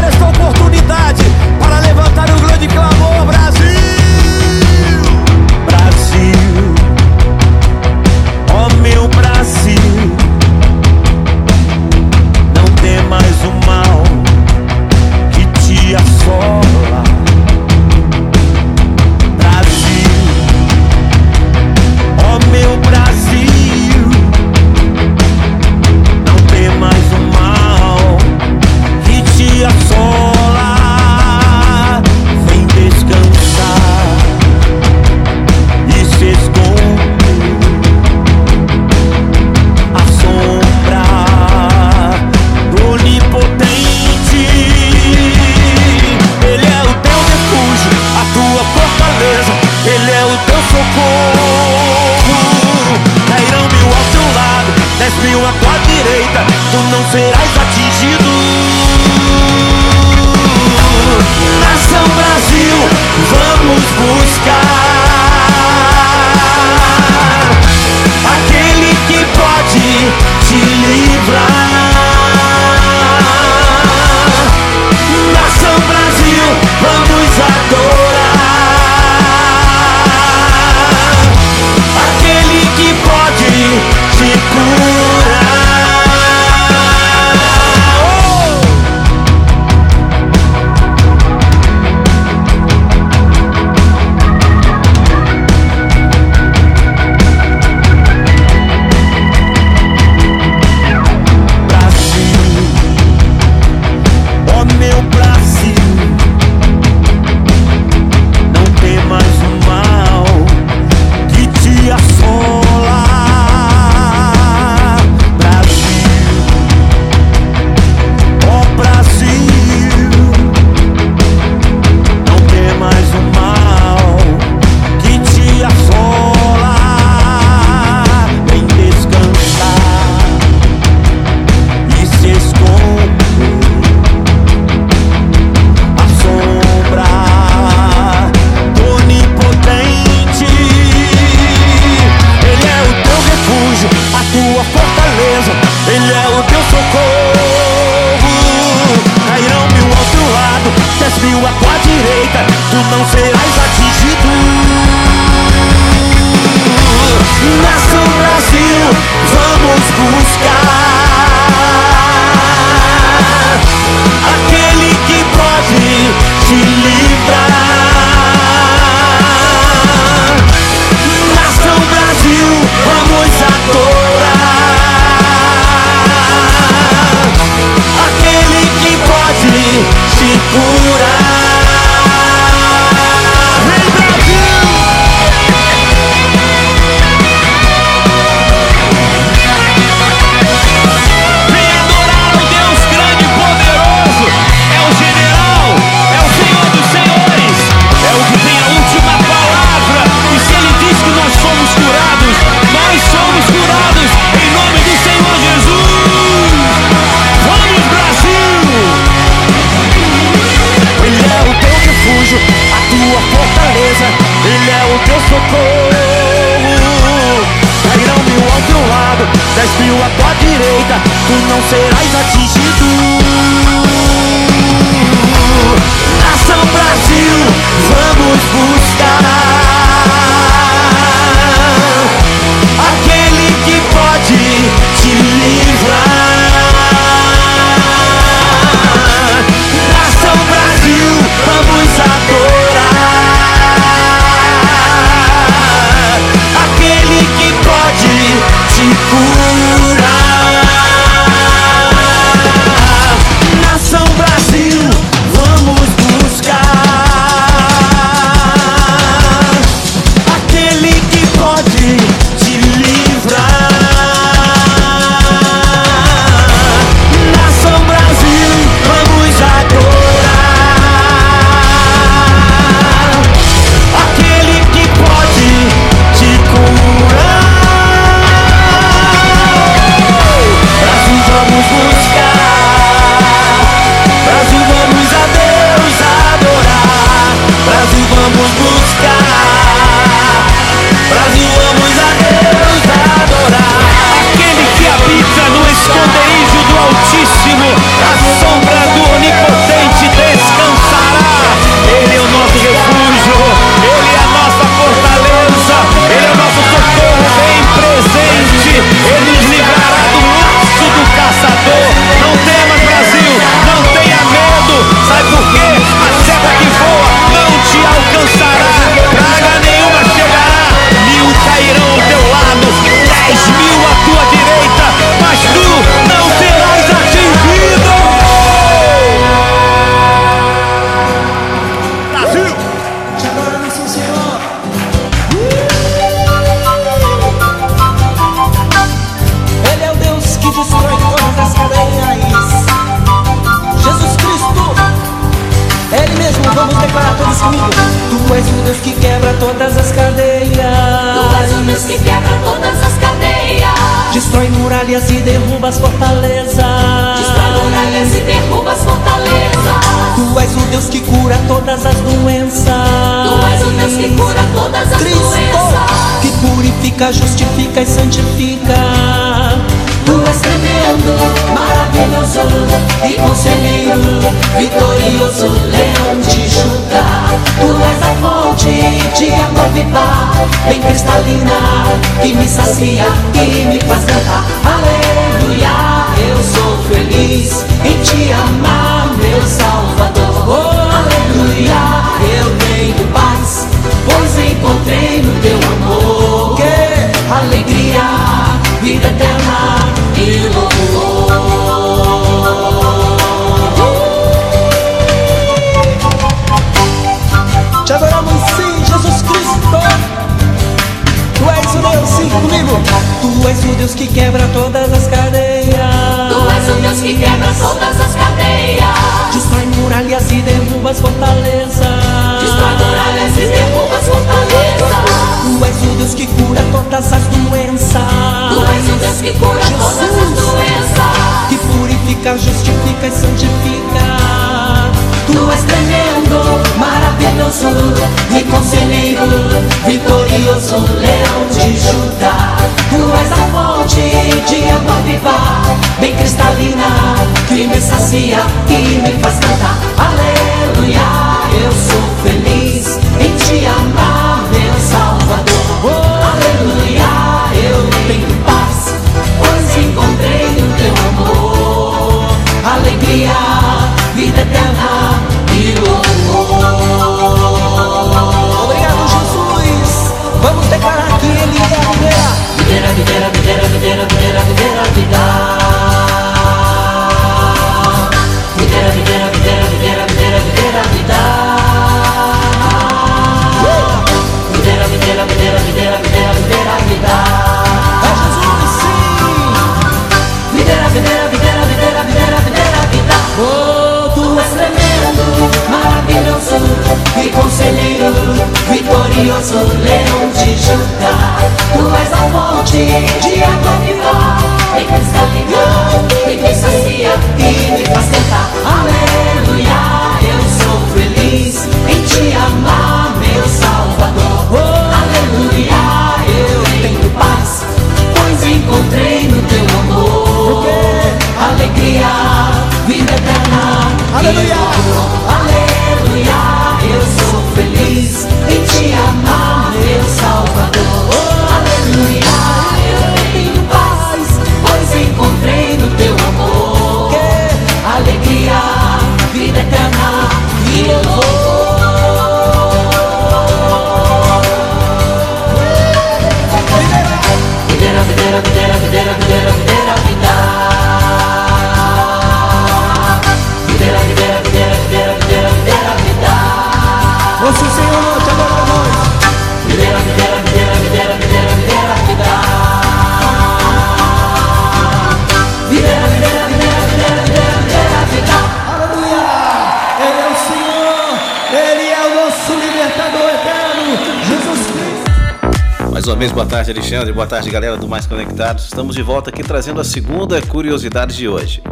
[576.19, 577.13] vez, boa tarde, Alexandre.
[577.13, 578.65] Boa tarde, galera do Mais Conectados.
[578.65, 581.63] Estamos de volta aqui trazendo a segunda curiosidade de hoje.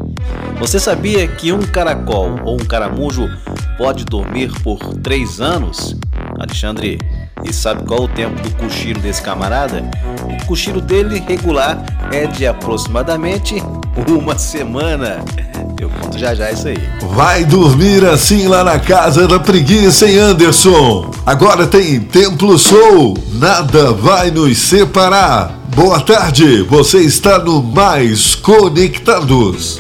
[0.57, 3.29] Você sabia que um caracol ou um caramujo
[3.77, 5.97] pode dormir por três anos?
[6.39, 6.97] Alexandre,
[7.43, 9.83] e sabe qual o tempo do cochilo desse camarada?
[10.23, 11.83] O cochilo dele regular
[12.13, 13.61] é de aproximadamente
[14.07, 15.25] uma semana.
[15.77, 16.77] Eu conto já já isso aí.
[17.13, 21.11] Vai dormir assim lá na casa da preguiça, hein, Anderson?
[21.25, 25.59] Agora tem Templo Soul Nada vai nos separar.
[25.75, 29.77] Boa tarde, você está no Mais Conectados.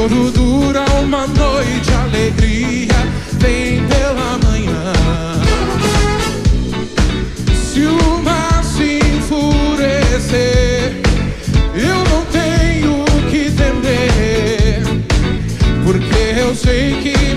[0.00, 2.94] choro dura uma noite, alegria
[3.32, 4.94] vem pela manhã.
[7.54, 11.02] Se o mar se enfurecer,
[11.74, 14.82] eu não tenho o que temer,
[15.84, 17.29] porque eu sei que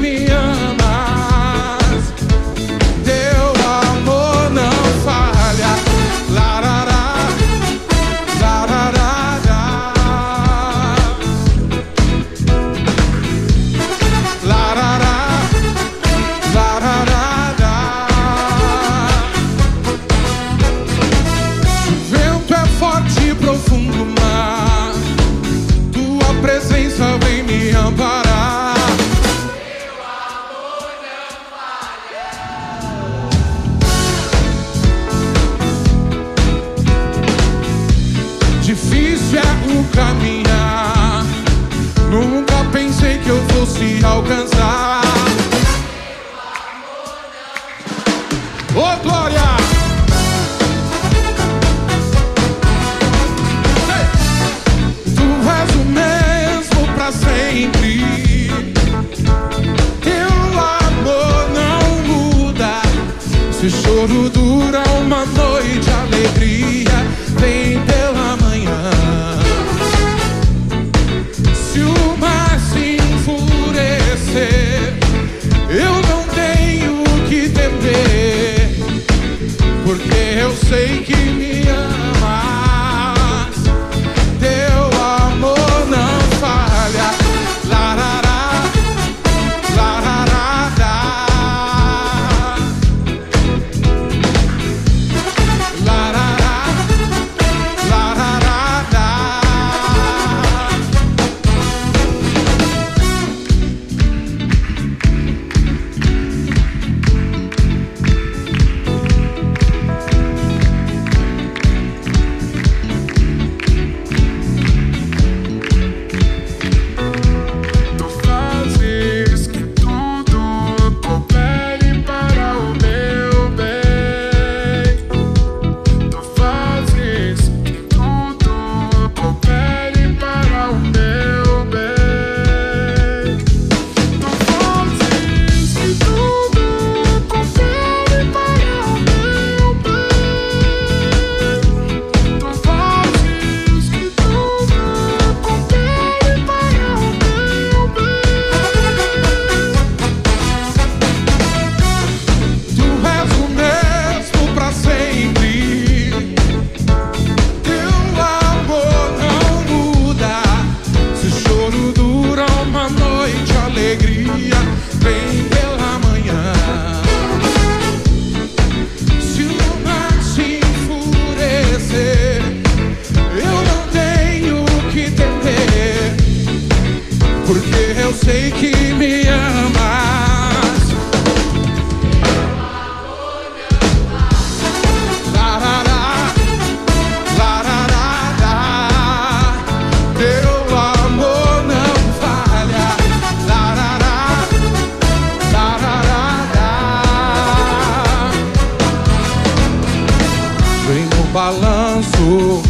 [201.34, 202.62] balanço,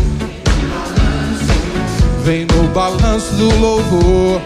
[2.23, 4.41] vem no balanço do louvor.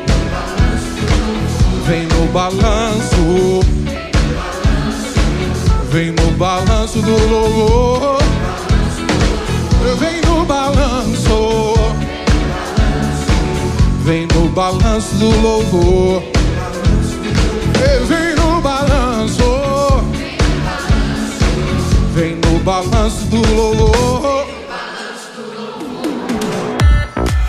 [1.85, 3.61] Vem no balanço,
[5.91, 8.18] vem no balanço do louvor.
[9.99, 11.76] Vem no balanço,
[14.03, 16.23] vem no balanço do louvor.
[18.07, 18.27] Vem
[22.68, 24.45] balanço do louvor.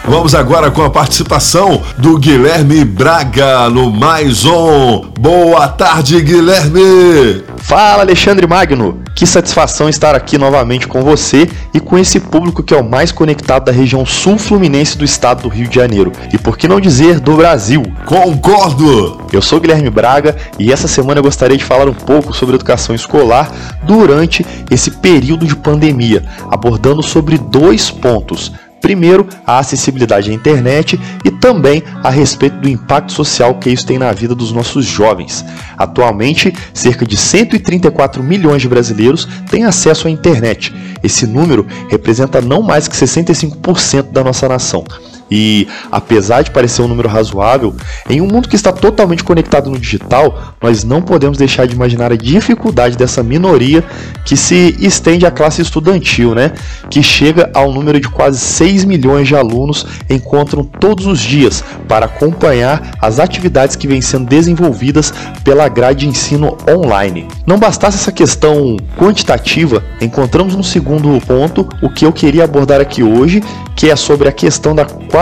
[0.04, 5.10] Vamos agora com a participação do Guilherme Braga no Mais Um.
[5.18, 7.42] Boa tarde, Guilherme!
[7.56, 9.02] Fala, Alexandre Magno!
[9.18, 13.10] Que satisfação estar aqui novamente com você e com esse público que é o mais
[13.10, 16.12] conectado da região sul fluminense do estado do Rio de Janeiro.
[16.32, 17.82] E por que não dizer do Brasil?
[18.06, 19.20] Concordo!
[19.32, 22.94] Eu sou Guilherme Braga e essa semana eu gostaria de falar um pouco sobre educação
[22.94, 23.50] escolar
[23.82, 28.52] durante esse período de pandemia, abordando sobre dois pontos.
[28.80, 33.98] Primeiro, a acessibilidade à internet e também a respeito do impacto social que isso tem
[33.98, 35.44] na vida dos nossos jovens.
[35.76, 40.74] Atualmente, cerca de 134 milhões de brasileiros têm acesso à internet.
[41.02, 44.84] Esse número representa não mais que 65% da nossa nação.
[45.30, 47.74] E, apesar de parecer um número razoável,
[48.08, 52.12] em um mundo que está totalmente conectado no digital, nós não podemos deixar de imaginar
[52.12, 53.84] a dificuldade dessa minoria
[54.24, 56.52] que se estende à classe estudantil, né?
[56.88, 62.06] Que chega ao número de quase 6 milhões de alunos encontram todos os dias para
[62.06, 65.12] acompanhar as atividades que vêm sendo desenvolvidas
[65.44, 67.26] pela grade de ensino online.
[67.46, 73.02] Não bastasse essa questão quantitativa, encontramos no segundo ponto o que eu queria abordar aqui
[73.02, 73.42] hoje,
[73.74, 75.17] que é sobre a questão da qualidade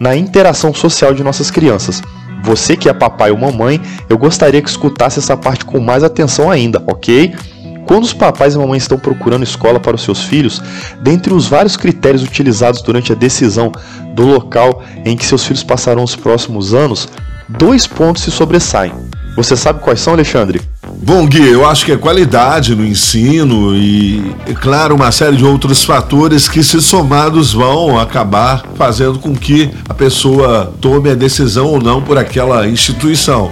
[0.00, 2.02] na interação social de nossas crianças.
[2.42, 6.50] Você que é papai ou mamãe, eu gostaria que escutasse essa parte com mais atenção
[6.50, 7.34] ainda, ok?
[7.86, 10.60] Quando os papais e mamães estão procurando escola para os seus filhos,
[11.02, 13.72] dentre os vários critérios utilizados durante a decisão
[14.14, 17.08] do local em que seus filhos passarão os próximos anos,
[17.48, 18.92] dois pontos se sobressaem.
[19.36, 20.62] Você sabe quais são, Alexandre?
[21.02, 25.44] Bom, Gui, eu acho que é qualidade no ensino e, é claro, uma série de
[25.44, 31.66] outros fatores que, se somados, vão acabar fazendo com que a pessoa tome a decisão
[31.66, 33.50] ou não por aquela instituição.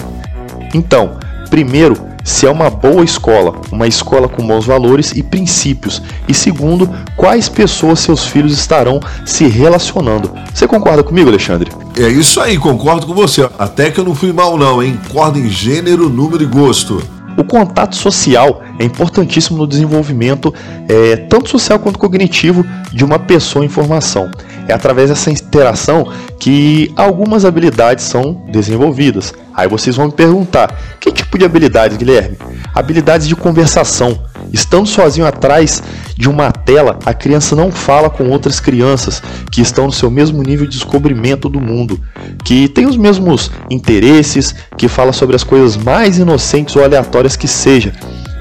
[0.72, 1.18] Então,
[1.50, 6.02] primeiro, se é uma boa escola, uma escola com bons valores e princípios.
[6.26, 10.32] E segundo, quais pessoas seus filhos estarão se relacionando.
[10.52, 11.70] Você concorda comigo, Alexandre?
[11.96, 13.48] É isso aí, concordo com você.
[13.58, 14.98] Até que eu não fui mal, não, hein?
[15.06, 17.02] Concordo em gênero, número e gosto.
[17.36, 20.54] O contato social é importantíssimo no desenvolvimento,
[20.88, 24.30] é, tanto social quanto cognitivo, de uma pessoa em formação.
[24.68, 29.34] É através dessa interação que algumas habilidades são desenvolvidas.
[29.52, 32.38] Aí vocês vão me perguntar: que tipo de habilidades, Guilherme?
[32.74, 34.18] Habilidades de conversação.
[34.52, 35.82] Estando sozinho atrás
[36.16, 40.42] de uma tela, a criança não fala com outras crianças que estão no seu mesmo
[40.42, 42.00] nível de descobrimento do mundo,
[42.44, 47.48] que têm os mesmos interesses, que fala sobre as coisas mais inocentes ou aleatórias que
[47.48, 47.92] seja.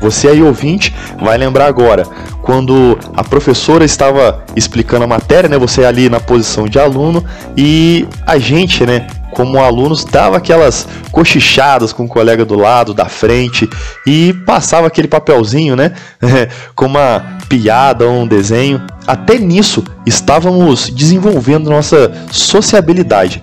[0.02, 2.04] Você aí ouvinte vai lembrar agora,
[2.42, 7.24] quando a professora estava explicando a matéria, né, você ali na posição de aluno
[7.56, 13.06] e a gente, né, como alunos, dava aquelas cochichadas com o colega do lado, da
[13.06, 13.70] frente
[14.06, 15.94] e passava aquele papelzinho, né,
[16.76, 18.82] com uma piada ou um desenho.
[19.06, 23.42] Até nisso estávamos desenvolvendo nossa sociabilidade.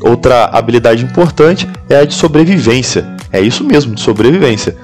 [0.00, 3.06] Outra habilidade importante é a de sobrevivência.
[3.32, 4.76] É isso mesmo, de sobrevivência.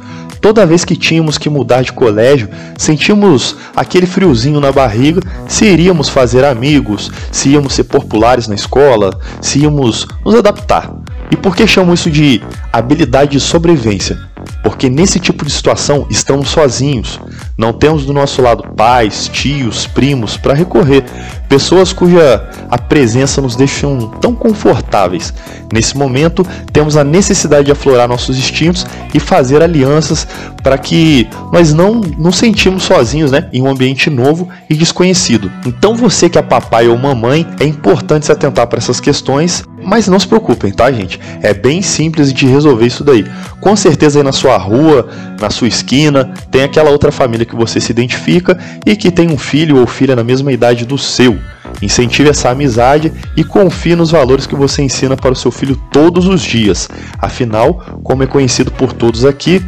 [0.42, 6.08] Toda vez que tínhamos que mudar de colégio, sentíamos aquele friozinho na barriga se iríamos
[6.08, 10.92] fazer amigos, se íamos ser populares na escola, se íamos nos adaptar.
[11.30, 12.42] E por que chamo isso de
[12.72, 14.31] habilidade de sobrevivência?
[14.62, 17.20] Porque nesse tipo de situação estamos sozinhos.
[17.56, 21.04] Não temos do nosso lado pais, tios, primos para recorrer,
[21.48, 25.34] pessoas cuja a presença nos deixam tão confortáveis.
[25.72, 30.26] Nesse momento, temos a necessidade de aflorar nossos instintos e fazer alianças
[30.62, 35.50] para que nós não nos sentimos sozinhos, né, em um ambiente novo e desconhecido.
[35.66, 40.08] Então, você que é papai ou mamãe, é importante se atentar para essas questões Mas
[40.08, 41.18] não se preocupem, tá, gente?
[41.42, 43.24] É bem simples de resolver isso daí.
[43.60, 45.08] Com certeza aí na sua rua,
[45.40, 49.38] na sua esquina, tem aquela outra família que você se identifica e que tem um
[49.38, 51.38] filho ou filha na mesma idade do seu.
[51.80, 56.26] Incentive essa amizade e confie nos valores que você ensina para o seu filho todos
[56.26, 56.88] os dias.
[57.18, 59.64] Afinal, como é conhecido por todos aqui,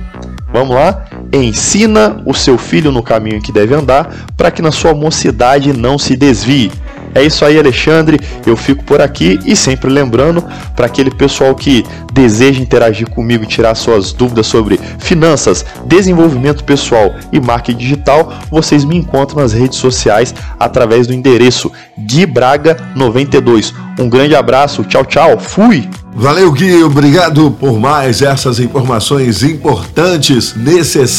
[0.53, 1.07] vamos lá?
[1.32, 5.98] Ensina o seu filho no caminho que deve andar para que na sua mocidade não
[5.98, 6.70] se desvie.
[7.14, 8.18] É isso aí, Alexandre.
[8.44, 10.44] Eu fico por aqui e sempre lembrando
[10.74, 17.14] para aquele pessoal que deseja interagir comigo e tirar suas dúvidas sobre finanças, desenvolvimento pessoal
[17.32, 23.72] e marketing digital, vocês me encontram nas redes sociais através do endereço Gui Braga 92.
[23.98, 25.88] Um grande abraço, tchau, tchau, fui!
[26.16, 26.82] Valeu, Gui.
[26.84, 31.14] Obrigado por mais essas informações importantes, necessárias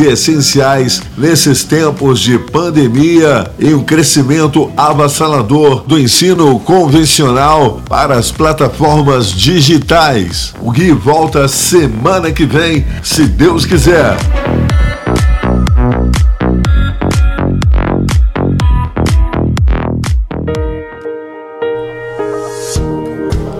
[0.00, 8.32] e essenciais nesses tempos de pandemia e um crescimento avassalador do ensino convencional para as
[8.32, 10.52] plataformas digitais.
[10.60, 14.16] O Gui volta semana que vem, se Deus quiser.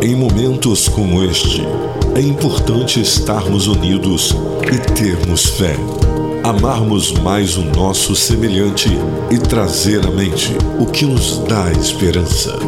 [0.03, 1.65] Em momentos como este,
[2.19, 4.35] é importante estarmos unidos
[4.73, 5.77] e termos fé.
[6.43, 8.89] Amarmos mais o nosso semelhante
[9.31, 12.59] e trazer à mente o que nos dá esperança.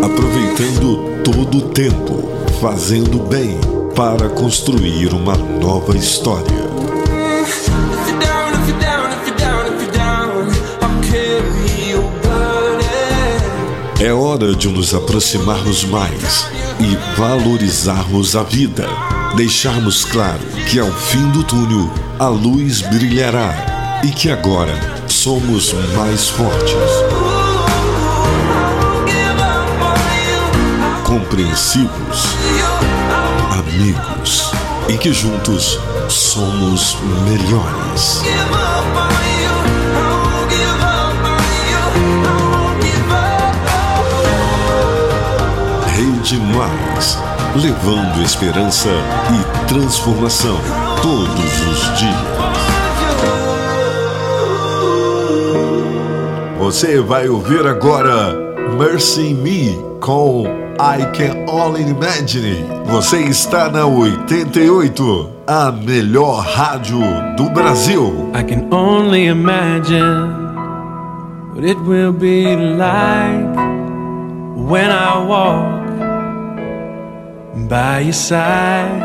[0.00, 2.22] Aproveitando todo o tempo,
[2.60, 3.58] fazendo bem
[3.96, 6.64] para construir uma nova história.
[14.00, 18.86] É hora de nos aproximarmos mais e valorizarmos a vida.
[19.36, 20.40] Deixarmos claro
[20.70, 24.74] que ao fim do túnel a luz brilhará e que agora
[25.08, 26.74] somos mais fortes.
[31.04, 32.26] Compreensivos,
[33.50, 34.52] amigos
[34.88, 35.78] e que juntos
[36.08, 38.22] somos melhores.
[46.24, 47.18] Rede Mais,
[47.54, 50.56] levando esperança e transformação
[51.02, 52.16] todos os dias.
[56.58, 58.34] Você vai ouvir agora
[58.78, 60.46] Mercy Me com
[60.80, 62.64] I Can Only Imagine.
[62.86, 67.00] Você está na 88, a melhor rádio
[67.36, 68.30] do Brasil.
[68.34, 70.32] I can only imagine
[71.52, 73.54] what it will be like
[74.56, 75.73] when I walk
[77.68, 79.02] by your side.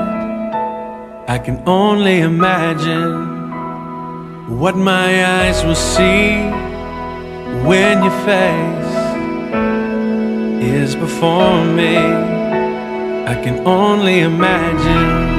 [1.27, 3.40] I can only imagine
[4.60, 6.38] what my eyes will see
[7.68, 8.95] when your face
[10.61, 11.98] is before me.
[11.98, 15.39] I can only imagine.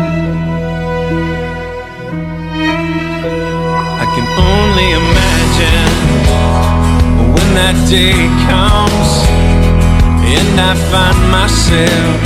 [7.55, 8.15] That day
[8.47, 9.11] comes
[10.23, 12.19] and I find myself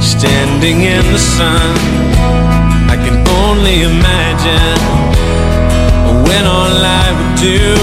[0.00, 1.76] standing in the sun.
[2.88, 4.80] I can only imagine
[6.24, 7.74] when all I would do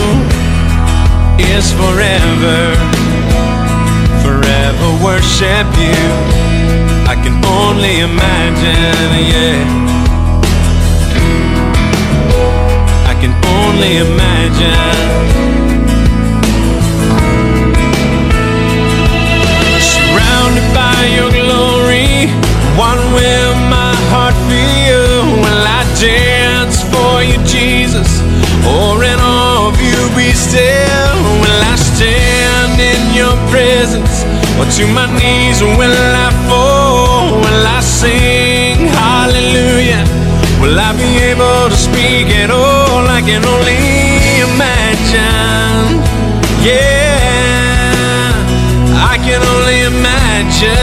[1.37, 2.59] is forever,
[4.25, 6.03] forever worship you.
[7.05, 9.61] I can only imagine, yeah.
[13.05, 15.66] I can only imagine.
[21.05, 22.31] Your glory,
[22.79, 25.37] what will my heart feel?
[25.43, 28.21] Will I dance for you, Jesus?
[28.65, 31.15] Or in awe of you be still?
[31.41, 34.25] Will I stand in your presence?
[34.59, 37.37] Or to my knees will I fall?
[37.43, 40.03] Will I sing hallelujah?
[40.61, 43.05] Will I be able to speak at all?
[43.07, 43.77] I can only
[44.49, 46.01] imagine.
[46.65, 47.06] Yeah,
[48.99, 50.77] I can only imagine.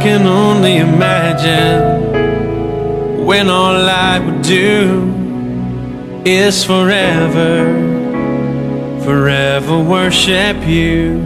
[0.00, 2.12] Can only imagine
[3.26, 5.12] when all I would do
[6.24, 7.66] is forever,
[9.04, 11.20] forever worship you.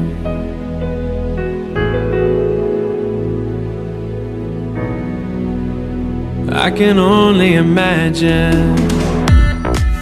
[6.52, 8.74] I can only imagine.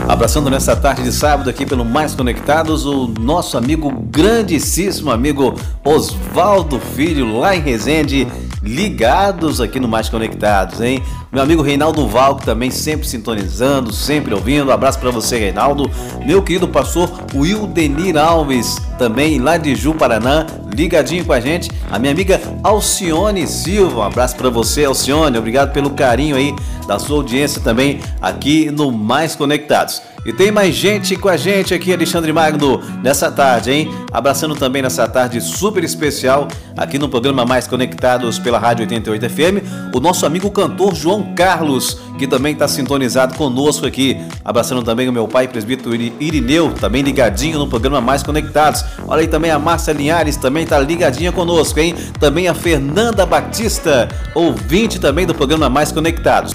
[0.08, 5.54] Abraçando nessa tarde de sábado aqui pelo Mais Conectados, o nosso amigo, grandíssimo amigo
[5.84, 8.26] Oswaldo Filho, lá em Resende,
[8.62, 11.02] ligados aqui no Mais Conectados, hein?
[11.32, 14.70] Meu amigo Reinaldo Valco também sempre sintonizando, sempre ouvindo.
[14.70, 15.90] abraço para você, Reinaldo.
[16.24, 21.70] Meu querido pastor Wildenir Alves, também lá de Ju, Paraná, ligadinho com a gente.
[21.90, 25.36] A minha amiga Alcione Silva, um abraço para você, Alcione.
[25.38, 26.54] Obrigado pelo carinho aí
[26.86, 30.02] da sua audiência também aqui no Mais Conectados.
[30.24, 33.90] E tem mais gente com a gente aqui, Alexandre Magno, nessa tarde, hein?
[34.12, 36.46] Abraçando também nessa tarde super especial
[36.76, 41.98] aqui no programa Mais Conectados pela Rádio 88 FM, o nosso amigo cantor João Carlos,
[42.18, 44.16] que também está sintonizado conosco aqui.
[44.44, 48.84] Abraçando também o meu pai, presbítero Irineu, também ligadinho no programa Mais Conectados.
[49.08, 51.96] Olha aí também a Márcia Linhares, também está ligadinha conosco, hein?
[52.20, 56.52] Também a Fernanda Batista, ouvinte também do programa Mais Conectados.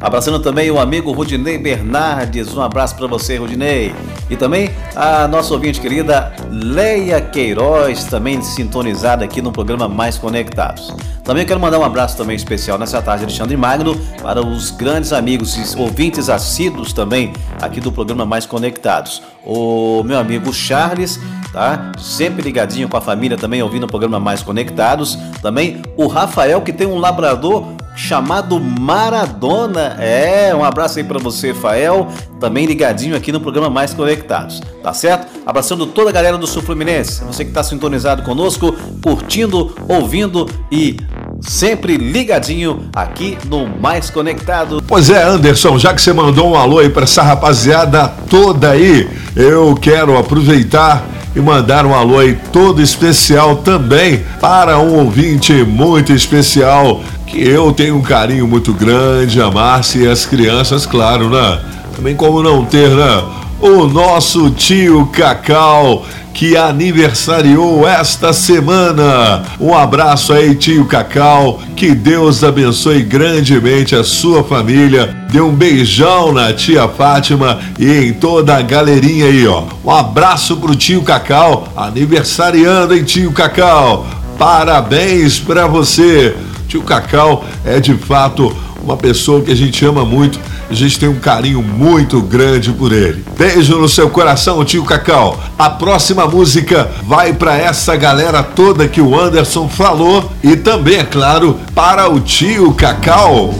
[0.00, 3.92] Abraçando também o amigo Rudinei Bernardes, um abraço para você, Rudinei.
[4.30, 10.94] E também a nossa ouvinte querida Leia Queiroz, também sintonizada aqui no programa Mais Conectados.
[11.24, 15.56] Também quero mandar um abraço também especial nessa tarde, Alexandre Magno, para os grandes amigos
[15.56, 19.20] e ouvintes assíduos também aqui do programa Mais Conectados.
[19.44, 21.20] O meu amigo Charles,
[21.52, 21.92] tá?
[21.98, 25.18] Sempre ligadinho com a família também ouvindo o programa Mais Conectados.
[25.42, 27.66] Também o Rafael, que tem um labrador
[27.98, 29.96] chamado Maradona.
[29.98, 32.06] É, um abraço aí para você, Fael,
[32.38, 35.26] também ligadinho aqui no programa Mais Conectados, tá certo?
[35.44, 38.72] Abraçando toda a galera do Sul Fluminense, você que está sintonizado conosco,
[39.02, 40.96] curtindo, ouvindo e
[41.40, 44.82] sempre ligadinho aqui no Mais Conectado.
[44.86, 49.08] Pois é, Anderson, já que você mandou um alô aí para essa rapaziada toda aí,
[49.34, 51.04] eu quero aproveitar
[51.34, 57.72] e mandar um alô aí todo especial também para um ouvinte muito especial que eu
[57.72, 61.60] tenho um carinho muito grande, a Márcia e as crianças, claro, né?
[61.94, 63.22] Também como não ter, né?
[63.60, 69.42] O nosso tio Cacau, que aniversariou esta semana.
[69.60, 71.60] Um abraço aí, tio Cacau.
[71.76, 75.14] Que Deus abençoe grandemente a sua família.
[75.30, 79.64] Dê um beijão na tia Fátima e em toda a galerinha aí, ó.
[79.84, 84.06] Um abraço pro tio Cacau, aniversariando, hein, tio Cacau.
[84.38, 86.36] Parabéns para você.
[86.68, 90.38] Tio Cacau é de fato uma pessoa que a gente ama muito,
[90.70, 93.24] a gente tem um carinho muito grande por ele.
[93.36, 95.42] Beijo no seu coração, tio Cacau.
[95.58, 101.04] A próxima música vai para essa galera toda que o Anderson falou e também, é
[101.04, 103.54] claro, para o tio Cacau.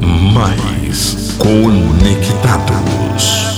[0.00, 3.51] Mais conectados.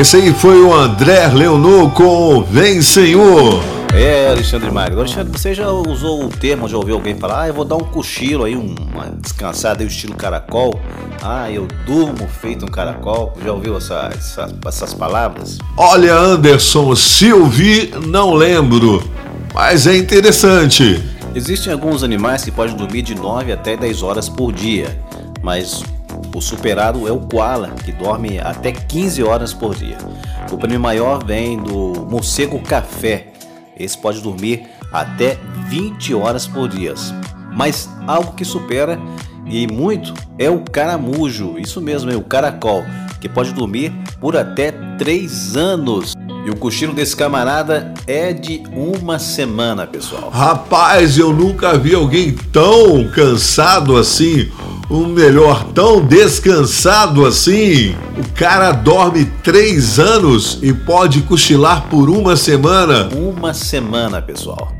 [0.00, 3.62] Esse aí foi o André Leonor com Vem Senhor.
[3.92, 4.98] É, Alexandre Magno.
[4.98, 7.84] Alexandre, você já usou o termo, já ouviu alguém falar, ah, eu vou dar um
[7.84, 10.80] cochilo aí, uma descansada aí, estilo caracol.
[11.22, 13.36] Ah, eu durmo feito um caracol.
[13.44, 15.58] Já ouviu essa, essa, essas palavras?
[15.76, 19.04] Olha, Anderson, se ouvi, não lembro.
[19.52, 21.04] Mas é interessante.
[21.34, 24.98] Existem alguns animais que podem dormir de 9 até 10 horas por dia,
[25.42, 25.84] mas
[26.40, 29.98] o superado é o koala, que dorme até 15 horas por dia.
[30.50, 33.26] O prêmio maior vem do morcego café.
[33.78, 35.36] Esse pode dormir até
[35.68, 36.94] 20 horas por dia.
[37.54, 38.98] Mas algo que supera
[39.44, 42.84] e muito é o caramujo, isso mesmo, é o caracol,
[43.20, 46.14] que pode dormir por até 3 anos.
[46.46, 50.30] E o cochilo desse camarada é de uma semana, pessoal.
[50.30, 54.50] Rapaz, eu nunca vi alguém tão cansado assim.
[54.90, 57.94] Um melhor, tão descansado assim.
[58.18, 63.08] O cara dorme três anos e pode cochilar por uma semana.
[63.14, 64.72] Uma semana, pessoal.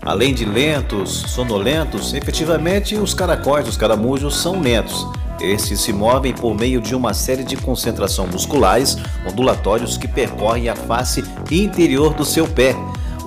[0.00, 5.06] Além de lentos, sonolentos, efetivamente os caracóis, os caramujos são lentos.
[5.38, 8.96] Estes se movem por meio de uma série de concentração musculares
[9.30, 12.74] ondulatórios que percorrem a face interior do seu pé.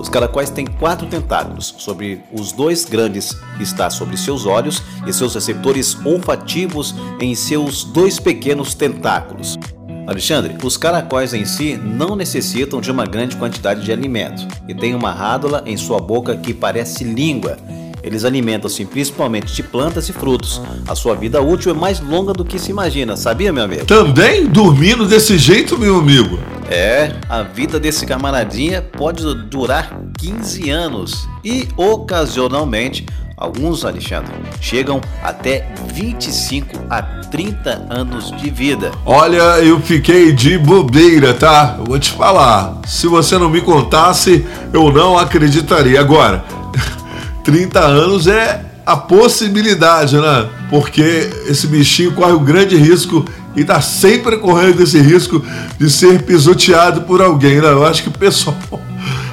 [0.04, 1.74] Os caracóis têm quatro tentáculos.
[1.78, 8.20] Sobre os dois grandes está sobre seus olhos e seus receptores olfativos em seus dois
[8.20, 9.58] pequenos tentáculos.
[10.06, 14.94] Alexandre, os caracóis em si não necessitam de uma grande quantidade de alimento e têm
[14.94, 17.56] uma rádula em sua boca que parece língua.
[18.04, 20.60] Eles alimentam-se principalmente de plantas e frutos.
[20.86, 23.86] A sua vida útil é mais longa do que se imagina, sabia, meu amigo?
[23.86, 26.38] Também dormindo desse jeito, meu amigo?
[26.70, 33.06] É, a vida desse camaradinha pode durar 15 anos e ocasionalmente
[33.36, 38.92] Alguns, Alexandre, chegam até 25 a 30 anos de vida.
[39.04, 41.74] Olha, eu fiquei de bobeira, tá?
[41.78, 42.80] Eu vou te falar.
[42.86, 45.98] Se você não me contasse, eu não acreditaria.
[45.98, 46.44] Agora,
[47.44, 50.48] 30 anos é a possibilidade, né?
[50.68, 53.24] Porque esse bichinho corre o grande risco
[53.56, 55.44] e está sempre correndo esse risco
[55.78, 57.68] de ser pisoteado por alguém, né?
[57.68, 58.56] Eu acho que o pessoal.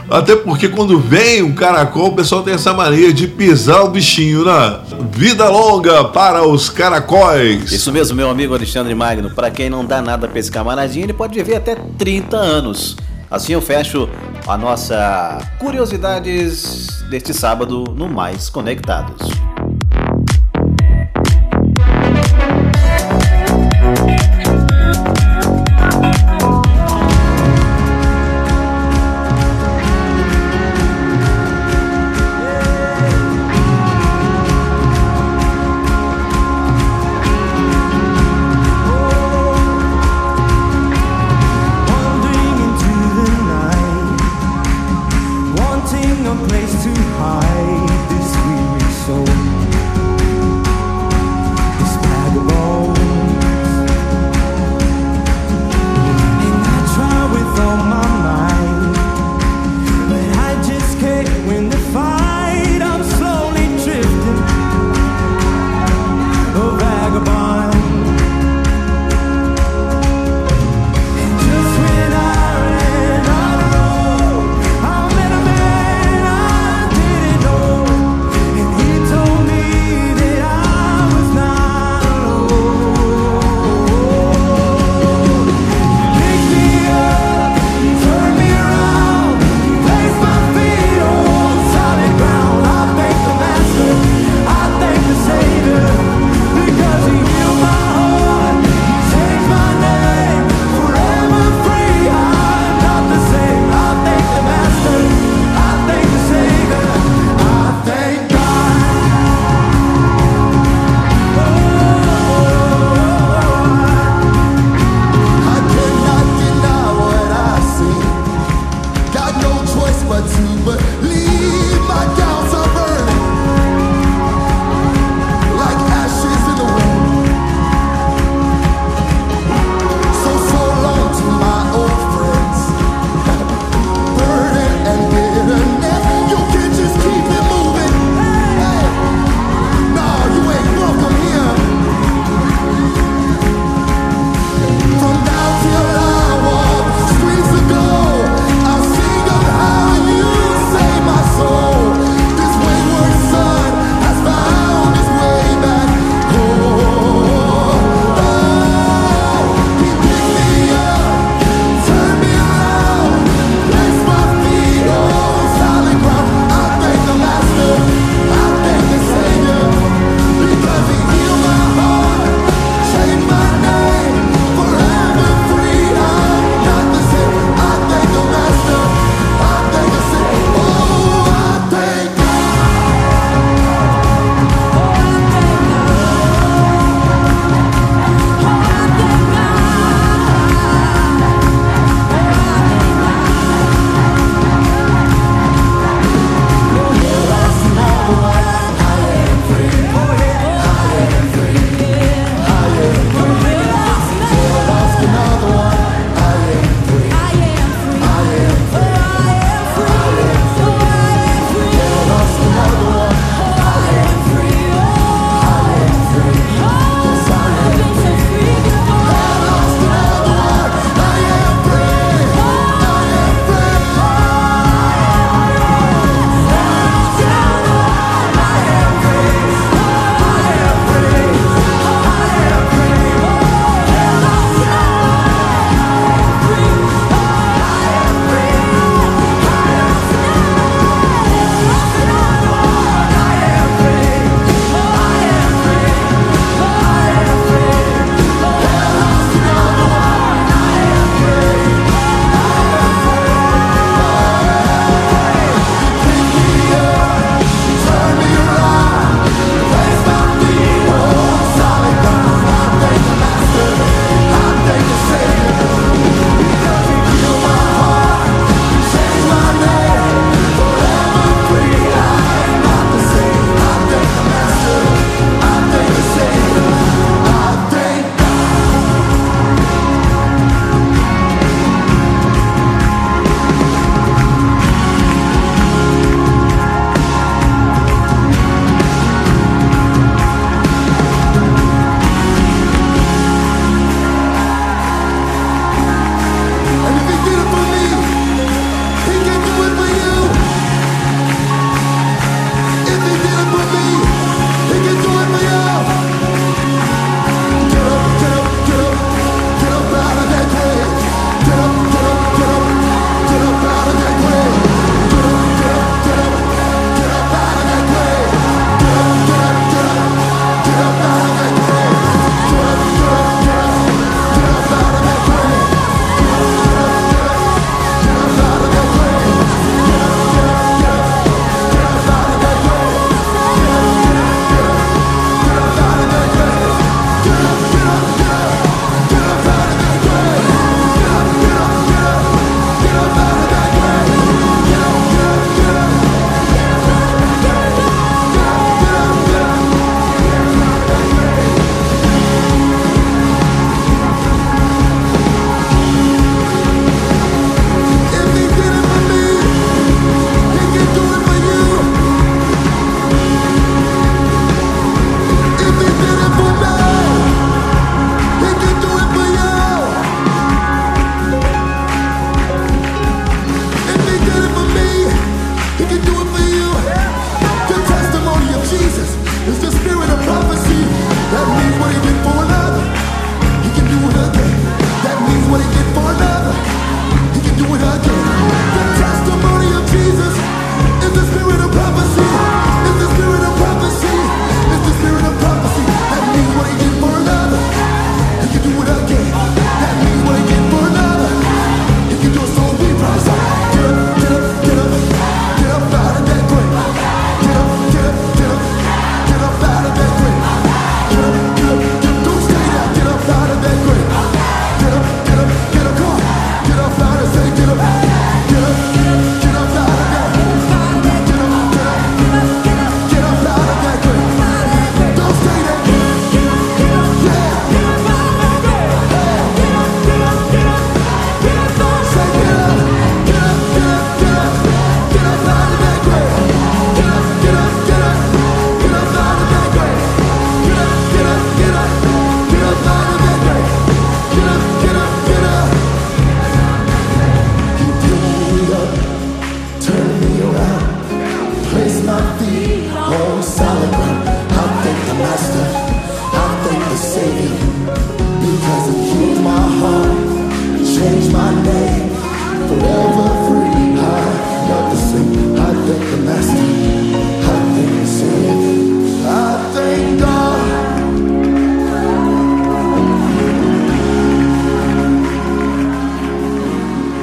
[0.10, 4.44] Até porque quando vem um caracol, o pessoal tem essa mania de pisar o bichinho,
[4.44, 4.80] né?
[5.10, 7.72] Vida longa para os caracóis.
[7.72, 9.30] Isso mesmo, meu amigo Alexandre Magno.
[9.30, 12.98] Para quem não dá nada para esse camaradinho, ele pode viver até 30 anos.
[13.32, 14.10] Assim eu fecho
[14.46, 19.30] a nossa curiosidades deste sábado no Mais Conectados.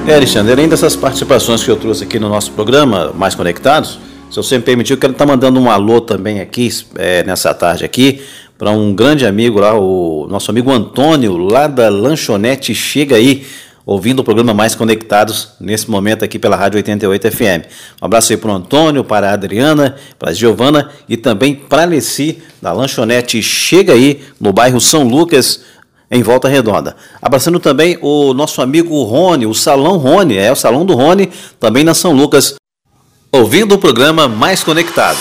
[0.09, 3.99] É, Alexandre, além dessas participações que eu trouxe aqui no nosso programa, Mais Conectados,
[4.31, 7.85] se você me permitir, eu quero estar mandando um alô também aqui, é, nessa tarde
[7.85, 8.23] aqui,
[8.57, 13.45] para um grande amigo lá, o nosso amigo Antônio, lá da Lanchonete Chega Aí,
[13.85, 17.67] ouvindo o programa Mais Conectados, nesse momento aqui pela Rádio 88 FM.
[18.01, 21.83] Um abraço aí para o Antônio, para a Adriana, para a Giovana e também para
[21.83, 21.87] a
[22.63, 25.61] da Lanchonete Chega Aí, no bairro São Lucas,
[26.11, 26.97] em Volta Redonda.
[27.21, 31.31] Abraçando também o nosso amigo Rony, o Salão Rony, é o Salão do Rony,
[31.61, 32.55] também na São Lucas,
[33.33, 35.21] ouvindo o programa Mais Conectados.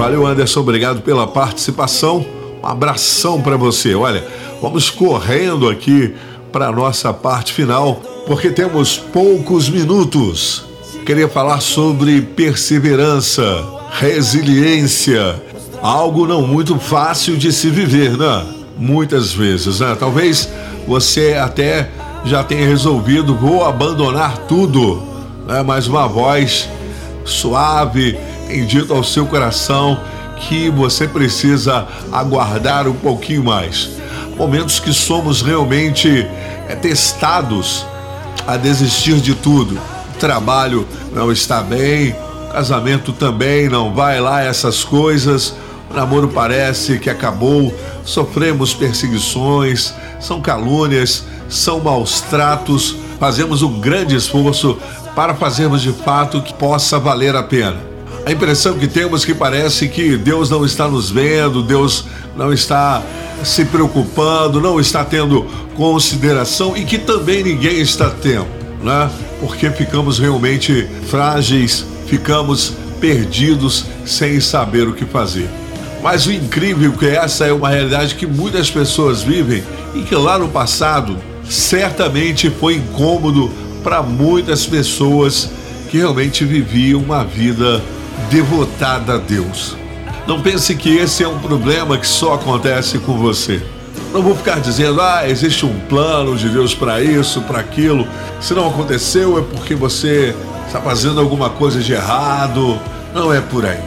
[0.00, 0.60] Valeu, Anderson.
[0.60, 2.24] Obrigado pela participação.
[2.62, 3.94] Um abração para você.
[3.94, 4.24] Olha,
[4.62, 6.14] vamos correndo aqui
[6.50, 10.64] para nossa parte final, porque temos poucos minutos.
[11.04, 15.42] Queria falar sobre perseverança, resiliência,
[15.82, 18.46] algo não muito fácil de se viver, né?
[18.78, 19.96] Muitas vezes, né?
[19.98, 20.48] Talvez
[20.86, 21.90] você até
[22.24, 25.02] já tenha resolvido, vou abandonar tudo,
[25.46, 25.62] né?
[25.62, 26.68] Mas uma voz
[27.24, 30.00] suave tem dito ao seu coração
[30.40, 33.90] que você precisa aguardar um pouquinho mais.
[34.36, 36.26] Momentos que somos realmente
[36.68, 37.84] é, testados
[38.46, 39.78] a desistir de tudo.
[40.14, 42.14] O trabalho não está bem,
[42.48, 45.54] o casamento também não vai lá, essas coisas.
[45.94, 52.96] Namoro parece que acabou, sofremos perseguições, são calúnias, são maus tratos.
[53.18, 54.78] Fazemos um grande esforço
[55.14, 57.76] para fazermos de fato que possa valer a pena.
[58.24, 62.04] A impressão que temos que parece que Deus não está nos vendo, Deus
[62.36, 63.02] não está
[63.42, 68.46] se preocupando, não está tendo consideração e que também ninguém está tendo,
[68.82, 69.10] né?
[69.40, 75.48] Porque ficamos realmente frágeis, ficamos perdidos sem saber o que fazer.
[76.02, 79.62] Mas o incrível é que essa é uma realidade que muitas pessoas vivem
[79.94, 81.16] e que lá no passado
[81.48, 83.50] certamente foi incômodo
[83.82, 85.50] para muitas pessoas
[85.90, 87.82] que realmente viviam uma vida
[88.30, 89.76] devotada a Deus.
[90.26, 93.60] Não pense que esse é um problema que só acontece com você.
[94.12, 98.06] Não vou ficar dizendo, ah, existe um plano de Deus para isso, para aquilo.
[98.40, 100.34] Se não aconteceu é porque você
[100.66, 102.78] está fazendo alguma coisa de errado.
[103.14, 103.80] Não é por aí.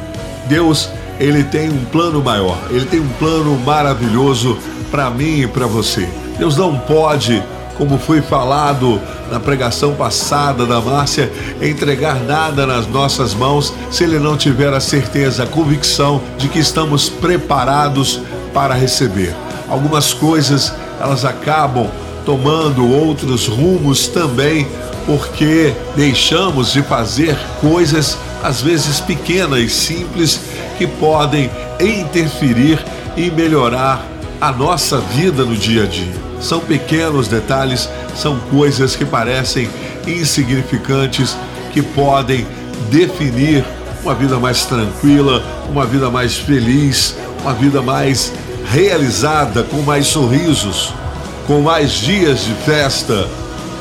[0.48, 0.90] Deus,
[1.24, 2.58] ele tem um plano maior.
[2.70, 4.58] Ele tem um plano maravilhoso
[4.92, 6.06] para mim e para você.
[6.38, 7.42] Deus não pode,
[7.78, 9.00] como foi falado
[9.32, 11.32] na pregação passada da Márcia,
[11.62, 16.60] entregar nada nas nossas mãos se ele não tiver a certeza, a convicção de que
[16.60, 18.20] estamos preparados
[18.54, 19.34] para receber.
[19.70, 21.90] Algumas coisas elas acabam
[22.26, 24.68] tomando outros rumos também
[25.06, 30.40] porque deixamos de fazer coisas às vezes pequenas, simples,
[30.78, 31.50] que podem
[31.80, 32.84] interferir
[33.16, 34.06] e melhorar
[34.42, 36.14] a nossa vida no dia a dia.
[36.42, 39.70] São pequenos detalhes, são coisas que parecem
[40.06, 41.38] insignificantes,
[41.72, 42.46] que podem
[42.92, 43.64] definir
[44.04, 48.34] uma vida mais tranquila, uma vida mais feliz, uma vida mais
[48.70, 50.94] realizada, com mais sorrisos,
[51.48, 53.28] com mais dias de festa.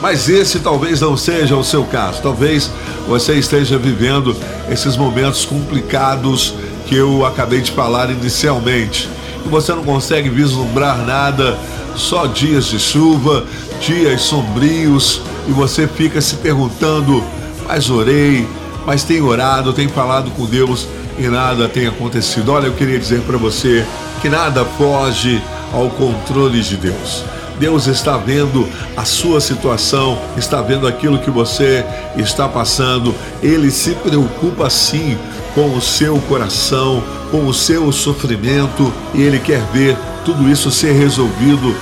[0.02, 2.20] Mas esse talvez não seja o seu caso.
[2.20, 2.68] Talvez
[3.06, 4.36] você esteja vivendo
[4.68, 6.54] esses momentos complicados
[6.86, 9.08] que eu acabei de falar inicialmente.
[9.46, 11.56] E você não consegue vislumbrar nada
[11.94, 13.44] só dias de chuva,
[13.80, 17.22] dias sombrios, e você fica se perguntando:
[17.68, 18.44] mas orei,
[18.84, 22.50] mas tem orado, tem falado com Deus e nada tem acontecido.
[22.50, 23.86] Olha, eu queria dizer para você
[24.20, 25.40] que nada foge
[25.72, 27.22] ao controle de Deus.
[27.58, 31.84] Deus está vendo a sua situação, está vendo aquilo que você
[32.16, 33.14] está passando.
[33.42, 35.16] Ele se preocupa sim
[35.54, 40.92] com o seu coração, com o seu sofrimento e ele quer ver tudo isso ser
[40.92, 41.74] resolvido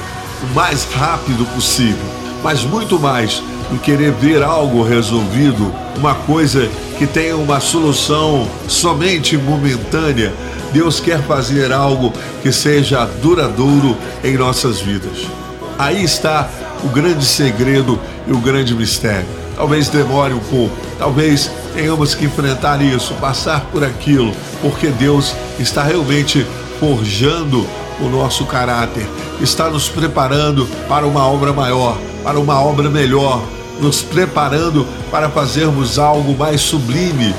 [0.42, 2.04] o mais rápido possível.
[2.42, 6.68] Mas muito mais do querer ver algo resolvido, uma coisa
[6.98, 10.32] que tenha uma solução somente momentânea,
[10.72, 15.39] Deus quer fazer algo que seja duradouro em nossas vidas.
[15.80, 16.46] Aí está
[16.84, 19.24] o grande segredo e o grande mistério.
[19.56, 24.30] Talvez demore um pouco, talvez tenhamos que enfrentar isso, passar por aquilo,
[24.60, 26.46] porque Deus está realmente
[26.78, 27.66] forjando
[27.98, 29.08] o nosso caráter,
[29.40, 33.42] está nos preparando para uma obra maior, para uma obra melhor,
[33.80, 37.34] nos preparando para fazermos algo mais sublime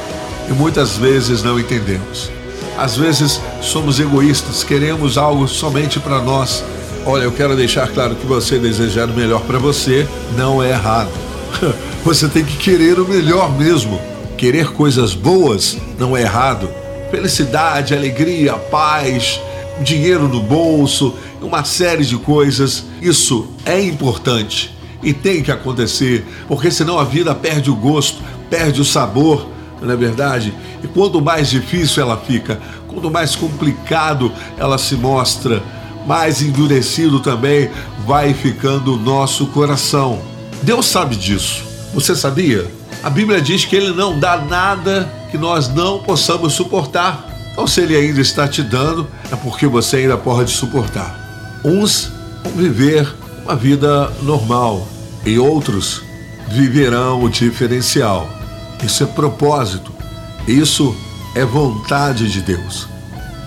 [0.49, 2.31] e muitas vezes não entendemos.
[2.75, 6.63] Às vezes somos egoístas, queremos algo somente para nós.
[7.05, 10.07] Olha, eu quero deixar claro que você desejar o melhor para você
[10.37, 11.11] não é errado.
[12.03, 14.01] Você tem que querer o melhor mesmo.
[14.37, 16.67] Querer coisas boas não é errado.
[17.11, 19.39] Felicidade, alegria, paz,
[19.81, 22.85] dinheiro no bolso, uma série de coisas.
[23.01, 24.73] Isso é importante
[25.03, 29.47] e tem que acontecer, porque senão a vida perde o gosto, perde o sabor,
[29.81, 30.53] não é verdade?
[30.83, 35.61] E quanto mais difícil ela fica, quanto mais complicado ela se mostra,
[36.05, 37.69] mais endurecido também
[38.05, 40.21] vai ficando o nosso coração.
[40.63, 41.63] Deus sabe disso.
[41.93, 42.69] Você sabia?
[43.03, 47.27] A Bíblia diz que Ele não dá nada que nós não possamos suportar.
[47.51, 51.59] Então, se Ele ainda está te dando, é porque você ainda pode suportar.
[51.63, 52.11] Uns
[52.43, 53.07] vão viver
[53.43, 54.87] uma vida normal
[55.25, 56.01] e outros
[56.47, 58.29] viverão o diferencial.
[58.83, 59.91] Isso é propósito,
[60.47, 60.95] isso
[61.35, 62.87] é vontade de Deus.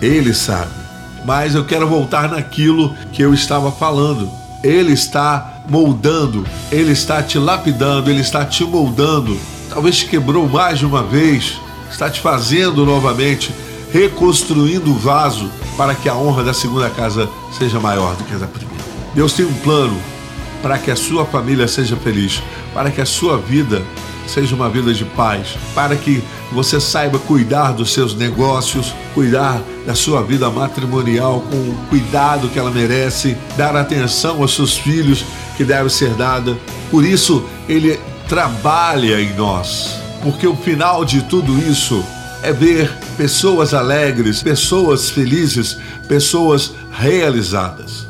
[0.01, 0.84] Ele sabe.
[1.25, 4.29] Mas eu quero voltar naquilo que eu estava falando.
[4.63, 9.37] Ele está moldando, ele está te lapidando, ele está te moldando.
[9.69, 11.59] Talvez te quebrou mais de uma vez,
[11.91, 13.53] está te fazendo novamente,
[13.91, 17.27] reconstruindo o vaso para que a honra da segunda casa
[17.57, 18.83] seja maior do que a da primeira.
[19.13, 19.97] Deus tem um plano
[20.61, 22.41] para que a sua família seja feliz,
[22.73, 23.83] para que a sua vida
[24.27, 29.95] seja uma vida de paz, para que você saiba cuidar dos seus negócios, cuidar da
[29.95, 35.25] sua vida matrimonial com o cuidado que ela merece, dar atenção aos seus filhos
[35.57, 36.57] que deve ser dada.
[36.89, 42.03] Por isso, ele trabalha em nós, porque o final de tudo isso
[42.41, 45.77] é ver pessoas alegres, pessoas felizes,
[46.07, 48.05] pessoas realizadas.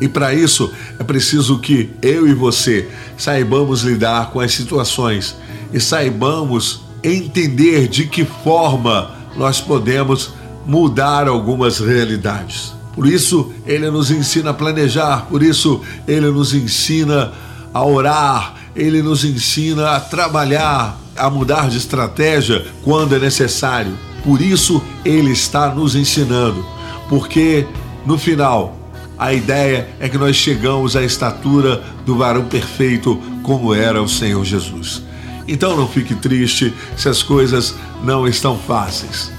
[0.00, 5.36] E para isso é preciso que eu e você saibamos lidar com as situações
[5.72, 10.32] e saibamos entender de que forma nós podemos
[10.66, 12.74] mudar algumas realidades.
[12.94, 17.32] Por isso, ele nos ensina a planejar, por isso, ele nos ensina
[17.72, 23.96] a orar, ele nos ensina a trabalhar, a mudar de estratégia quando é necessário.
[24.24, 26.64] Por isso, ele está nos ensinando,
[27.08, 27.66] porque
[28.06, 28.76] no final,
[29.18, 34.44] a ideia é que nós chegamos à estatura do varão perfeito, como era o Senhor
[34.44, 35.02] Jesus.
[35.48, 39.30] Então não fique triste se as coisas não estão fáceis.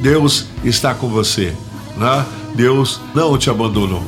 [0.00, 1.52] Deus está com você,
[1.96, 2.26] né?
[2.54, 4.02] Deus não te abandonou.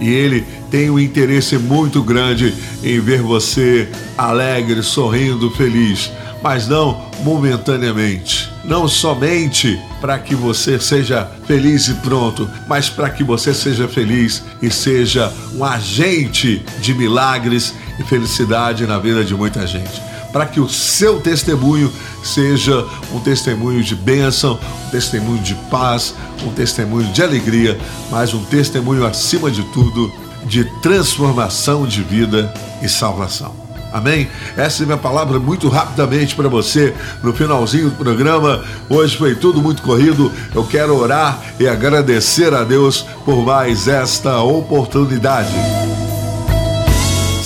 [0.00, 6.10] E Ele tem um interesse muito grande em ver você alegre, sorrindo, feliz,
[6.42, 8.48] mas não momentaneamente.
[8.64, 14.42] Não somente para que você seja feliz e pronto, mas para que você seja feliz
[14.62, 20.07] e seja um agente de milagres e felicidade na vida de muita gente
[20.38, 21.92] para que o seu testemunho
[22.22, 24.56] seja um testemunho de bênção,
[24.86, 26.14] um testemunho de paz,
[26.46, 27.76] um testemunho de alegria,
[28.08, 30.12] mas um testemunho acima de tudo
[30.44, 33.52] de transformação de vida e salvação.
[33.92, 34.28] Amém?
[34.56, 38.62] Essa é minha palavra muito rapidamente para você no finalzinho do programa.
[38.88, 40.30] Hoje foi tudo muito corrido.
[40.54, 45.97] Eu quero orar e agradecer a Deus por mais esta oportunidade.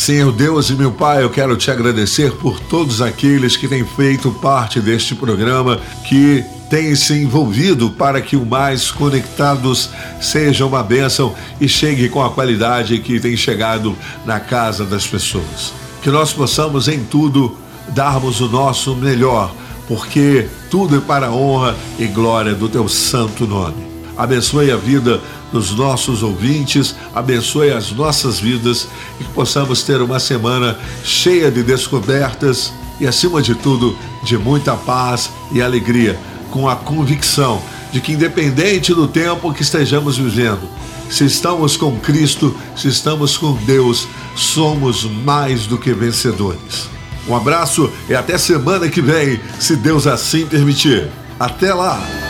[0.02, 4.32] Senhor Deus e meu Pai, eu quero te agradecer por todos aqueles que têm feito
[4.32, 11.32] parte deste programa, que têm se envolvido para que o mais conectados seja uma bênção
[11.60, 13.96] e chegue com a qualidade que tem chegado
[14.26, 15.72] na casa das pessoas.
[16.02, 17.56] Que nós possamos em tudo
[17.90, 19.54] darmos o nosso melhor,
[19.86, 23.86] porque tudo é para a honra e glória do teu santo nome.
[24.16, 25.20] Abençoe a vida
[25.52, 28.88] dos nossos ouvintes, abençoe as nossas vidas
[29.20, 34.74] e que possamos ter uma semana cheia de descobertas e, acima de tudo, de muita
[34.74, 36.18] paz e alegria,
[36.50, 37.62] com a convicção
[37.92, 40.68] de que, independente do tempo que estejamos vivendo,
[41.10, 46.88] se estamos com Cristo, se estamos com Deus, somos mais do que vencedores.
[47.28, 51.08] Um abraço e até semana que vem, se Deus assim permitir.
[51.38, 52.21] Até lá!